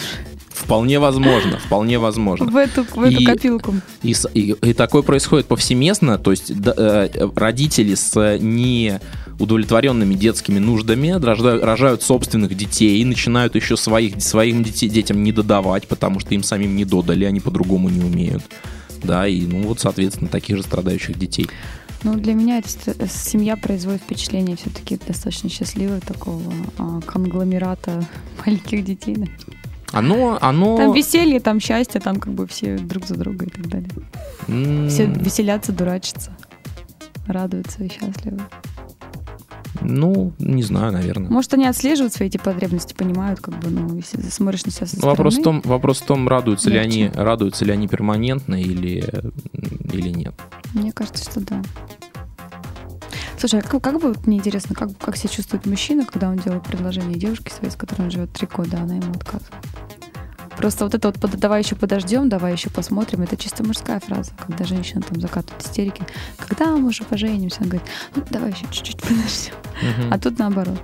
Вполне 0.49 0.99
возможно, 1.01 1.59
вполне 1.59 1.99
возможно. 1.99 2.47
В 2.47 2.57
эту, 2.57 2.85
в 2.85 3.03
эту 3.03 3.21
И- 3.21 3.25
копилку. 3.25 3.75
И, 4.03 4.15
и- 4.35 4.55
и 4.63 4.73
такое 4.73 5.03
происходит 5.03 5.47
повсеместно, 5.47 6.17
то 6.17 6.31
есть 6.31 6.57
да, 6.59 6.73
э, 6.77 7.29
родители 7.35 7.95
с 7.95 8.17
э, 8.17 8.39
неудовлетворенными 9.39 10.15
детскими 10.15 10.59
нуждами 10.59 11.11
рождают, 11.11 11.63
рожают 11.65 12.03
собственных 12.03 12.57
детей 12.57 13.01
и 13.01 13.05
начинают 13.05 13.55
еще 13.55 13.77
своих, 13.77 14.21
своим 14.23 14.63
детей, 14.63 14.89
детям 14.89 15.23
не 15.23 15.33
додавать, 15.33 15.87
потому 15.89 16.21
что 16.21 16.35
им 16.35 16.43
самим 16.43 16.77
не 16.77 16.85
додали, 16.85 17.25
они 17.25 17.41
по-другому 17.41 17.89
не 17.89 18.01
умеют. 18.01 18.43
Да, 19.03 19.27
и 19.29 19.43
ну 19.43 19.63
вот, 19.65 19.81
соответственно, 19.81 20.29
таких 20.31 20.57
же 20.57 20.63
страдающих 20.63 21.19
детей. 21.19 21.49
Ну, 22.05 22.15
для 22.15 22.35
меня 22.35 22.59
эта 22.59 22.69
э, 22.99 23.07
семья 23.09 23.57
производит 23.57 24.03
впечатление 24.03 24.57
все-таки 24.57 24.99
достаточно 25.07 25.49
счастливого 25.49 26.01
такого 26.01 26.43
а, 26.79 27.01
конгломерата 27.01 28.07
маленьких 28.47 28.85
детей. 28.85 29.17
да. 29.17 29.27
Оно, 29.93 30.39
оно... 30.41 30.77
Там 30.77 30.93
веселье, 30.93 31.39
там 31.41 31.61
счастье, 31.61 32.01
там 32.01 32.17
как 32.19 32.33
бы 32.35 32.47
все 32.47 32.77
друг 32.79 33.07
за 33.07 33.15
друга 33.15 33.47
и 33.47 33.49
так 33.49 33.69
далее. 33.69 33.89
м, 34.49 34.89
Все 34.89 35.07
веселятся, 35.07 35.73
дурачатся, 35.73 36.37
радуются 37.27 37.85
и 37.85 37.89
счастливы. 37.89 38.41
Ну, 39.85 40.33
не 40.39 40.63
знаю, 40.63 40.93
наверное. 40.93 41.31
Может, 41.31 41.55
они 41.55 41.67
отслеживают 41.67 42.13
свои 42.13 42.29
эти 42.29 42.39
потребности, 42.39 42.95
понимают, 42.95 43.41
как 43.41 43.59
бы, 43.59 43.69
ну, 43.69 43.97
если 43.97 44.21
смотришь 44.23 44.65
на 44.65 44.73
себя 44.73 44.87
со 44.87 44.97
Ну, 45.01 45.07
Вопрос 45.07 45.35
в 45.35 45.41
стороны. 45.41 45.63
том, 45.63 45.71
вопрос 45.71 46.01
в 46.01 46.07
том, 46.07 46.27
радуются 46.27 46.71
ли 46.71 46.79
они, 46.79 47.11
радуются 47.15 47.65
ли 47.65 47.73
они 47.73 47.87
перманентно 47.87 48.61
или, 48.61 49.05
или 49.93 50.09
нет. 50.09 50.35
Мне 50.73 50.93
кажется, 50.93 51.31
что 51.31 51.41
да. 51.41 51.63
Слушай, 53.39 53.61
а 53.61 53.63
как, 53.63 53.83
как 53.83 54.01
бы 54.01 54.15
мне 54.27 54.39
интересно, 54.39 54.75
как, 54.75 54.97
как 54.99 55.17
себя 55.17 55.29
чувствует 55.29 55.67
мужчина, 55.67 56.07
когда 56.07 56.31
он 56.31 56.39
делает 56.39 56.63
предложение 56.65 57.19
девушке 57.19 57.53
своей, 57.53 57.71
с 57.71 57.77
которой 57.77 58.03
он 58.03 58.11
живет 58.11 58.33
три 58.33 58.47
года, 58.47 58.79
а 58.79 58.83
она 58.85 58.95
ему 58.95 59.13
отказывает? 59.13 59.53
Просто 60.57 60.85
вот 60.85 60.95
это 60.95 61.13
вот 61.21 61.39
давай 61.39 61.63
еще 61.63 61.75
подождем, 61.75 62.29
давай 62.29 62.53
еще 62.53 62.71
посмотрим, 62.71 63.23
это 63.23 63.37
чисто 63.37 63.65
мужская 63.65 64.01
фраза, 64.01 64.33
когда 64.47 64.65
женщина 64.65 65.03
там 65.03 65.21
закатывает 65.21 65.65
истерики. 65.65 66.03
Когда 66.37 66.77
мы 66.77 66.89
уже 66.89 67.05
поженимся? 67.05 67.59
Она 67.61 67.71
говорит, 67.71 67.89
ну 68.15 68.23
давай 68.31 68.51
еще 68.51 68.67
чуть-чуть 68.71 68.99
подождем. 68.99 69.55
Мгм. 69.83 70.13
А 70.13 70.19
тут 70.19 70.39
наоборот. 70.39 70.81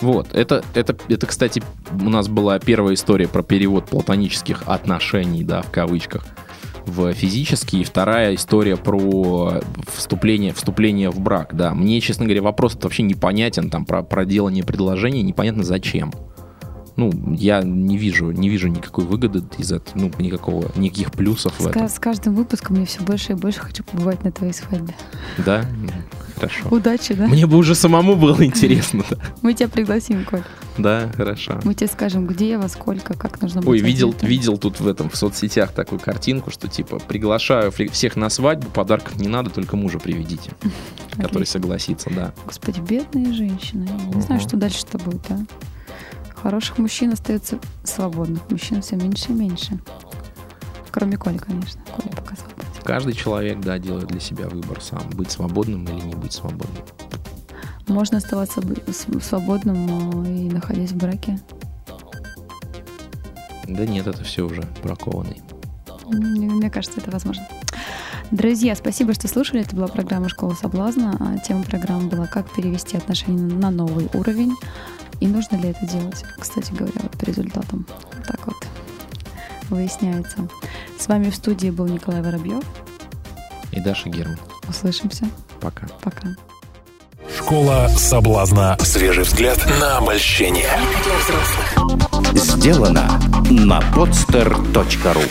Вот, 0.00 0.34
это, 0.34 0.64
это, 0.74 0.96
это, 1.08 1.26
кстати, 1.28 1.62
у 1.92 2.10
нас 2.10 2.28
была 2.28 2.58
первая 2.58 2.94
история 2.94 3.28
про 3.28 3.44
перевод 3.44 3.86
платонических 3.86 4.64
отношений, 4.66 5.44
да, 5.44 5.62
в 5.62 5.70
кавычках, 5.70 6.26
в 6.86 7.12
физические, 7.12 7.82
и 7.82 7.84
вторая 7.84 8.34
история 8.34 8.76
про 8.76 9.60
вступление, 9.94 10.52
вступление 10.52 11.10
в 11.10 11.20
брак, 11.20 11.54
да. 11.54 11.72
Мне, 11.72 12.00
честно 12.00 12.24
говоря, 12.24 12.42
вопрос 12.42 12.76
вообще 12.82 13.04
непонятен, 13.04 13.70
там, 13.70 13.84
про, 13.84 14.02
про 14.02 14.24
делание 14.24 14.64
предложения, 14.64 15.22
непонятно 15.22 15.62
зачем. 15.62 16.12
Ну, 16.96 17.10
я 17.38 17.62
не 17.62 17.96
вижу, 17.96 18.30
не 18.32 18.48
вижу 18.48 18.68
никакой 18.68 19.04
выгоды 19.04 19.42
из 19.58 19.72
этого, 19.72 19.98
ну, 19.98 20.10
никакого, 20.18 20.70
никаких 20.76 21.10
плюсов 21.12 21.54
в 21.58 21.62
С, 21.62 21.66
этом, 21.66 21.82
ка- 21.82 21.88
с 21.88 21.98
каждым 21.98 22.34
выпуском 22.34 22.78
я 22.78 22.84
все 22.86 23.00
больше 23.00 23.32
и 23.32 23.34
больше 23.34 23.60
хочу 23.60 23.82
побывать 23.84 24.22
на 24.24 24.32
твоей 24.32 24.52
свадьбе. 24.52 24.94
да? 25.38 25.64
Хорошо. 26.34 26.68
Удачи, 26.70 27.14
да? 27.14 27.26
Мне 27.28 27.46
бы 27.46 27.56
уже 27.56 27.74
самому 27.74 28.16
было 28.16 28.44
интересно, 28.44 29.04
да. 29.08 29.16
Мы 29.42 29.54
тебя 29.54 29.68
пригласим, 29.68 30.24
Коль. 30.24 30.42
Да, 30.76 31.10
хорошо. 31.14 31.60
Мы 31.64 31.74
тебе 31.74 31.86
скажем, 31.86 32.26
где, 32.26 32.58
во 32.58 32.68
сколько, 32.68 33.14
как 33.14 33.40
нужно. 33.40 33.62
Ой, 33.64 33.78
видел, 33.78 34.14
видел 34.22 34.56
тут 34.58 34.80
в 34.80 34.88
этом 34.88 35.08
в 35.08 35.16
соцсетях 35.16 35.72
такую 35.72 36.00
картинку, 36.00 36.50
что 36.50 36.66
типа 36.68 36.98
приглашаю 36.98 37.70
всех 37.70 38.16
на 38.16 38.28
свадьбу, 38.28 38.68
подарков 38.70 39.16
не 39.20 39.28
надо, 39.28 39.50
только 39.50 39.76
мужа 39.76 39.98
приведите, 39.98 40.50
который 41.16 41.46
согласится, 41.46 42.10
да. 42.10 42.32
Господи, 42.46 42.80
бедные 42.80 43.32
женщины. 43.32 43.88
Я 44.08 44.14
не 44.14 44.20
знаю, 44.22 44.40
что 44.40 44.56
дальше-то 44.56 44.98
будет, 44.98 45.22
а? 45.30 45.38
Хороших 46.42 46.78
мужчин 46.78 47.12
остается 47.12 47.60
свободных. 47.84 48.50
Мужчин 48.50 48.82
все 48.82 48.96
меньше 48.96 49.30
и 49.30 49.32
меньше. 49.32 49.78
Кроме 50.90 51.16
Коли, 51.16 51.38
конечно. 51.38 51.80
Коля 51.94 52.10
пока 52.16 52.34
свободен. 52.34 52.82
Каждый 52.82 53.12
человек, 53.12 53.60
да, 53.60 53.78
делает 53.78 54.08
для 54.08 54.18
себя 54.18 54.48
выбор 54.48 54.82
сам, 54.82 55.08
быть 55.10 55.30
свободным 55.30 55.84
или 55.84 56.04
не 56.04 56.14
быть 56.16 56.32
свободным. 56.32 56.82
Можно 57.86 58.18
оставаться 58.18 58.60
свободным 59.20 60.24
и 60.24 60.50
находясь 60.50 60.90
в 60.90 60.96
браке? 60.96 61.38
Да 63.68 63.86
нет, 63.86 64.08
это 64.08 64.24
все 64.24 64.44
уже 64.44 64.62
бракованный. 64.82 65.40
Мне, 66.06 66.48
мне 66.50 66.70
кажется, 66.70 67.00
это 67.00 67.12
возможно. 67.12 67.46
Друзья, 68.32 68.74
спасибо, 68.74 69.14
что 69.14 69.28
слушали. 69.28 69.60
Это 69.60 69.76
была 69.76 69.86
программа 69.86 70.28
«Школа 70.28 70.54
соблазна». 70.54 71.16
А 71.20 71.38
Тема 71.38 71.62
программы 71.62 72.08
была 72.08 72.26
«Как 72.26 72.50
перевести 72.50 72.96
отношения 72.96 73.42
на 73.54 73.70
новый 73.70 74.08
уровень». 74.14 74.54
И 75.22 75.26
нужно 75.28 75.54
ли 75.54 75.68
это 75.68 75.86
делать? 75.86 76.24
Кстати 76.36 76.72
говоря, 76.72 77.00
вот 77.00 77.12
по 77.12 77.24
результатам. 77.26 77.86
Вот 78.12 78.26
так 78.26 78.44
вот 78.44 78.56
выясняется. 79.70 80.48
С 80.98 81.06
вами 81.06 81.30
в 81.30 81.36
студии 81.36 81.70
был 81.70 81.86
Николай 81.86 82.22
Воробьев. 82.22 82.64
И 83.70 83.78
Даша 83.78 84.08
Герман. 84.08 84.40
Услышимся. 84.68 85.26
Пока. 85.60 85.86
Пока. 86.02 86.26
Школа 87.38 87.86
соблазна. 87.96 88.76
Свежий 88.80 89.22
взгляд 89.22 89.64
на 89.78 89.98
обольщение. 89.98 90.68
Сделано 92.34 93.08
на 93.48 93.78
podster.ru 93.94 95.22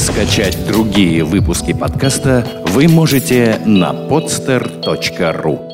Скачать 0.00 0.66
другие 0.66 1.22
выпуски 1.22 1.72
подкаста 1.74 2.44
вы 2.66 2.88
можете 2.88 3.62
на 3.64 3.92
podster.ru 3.92 5.67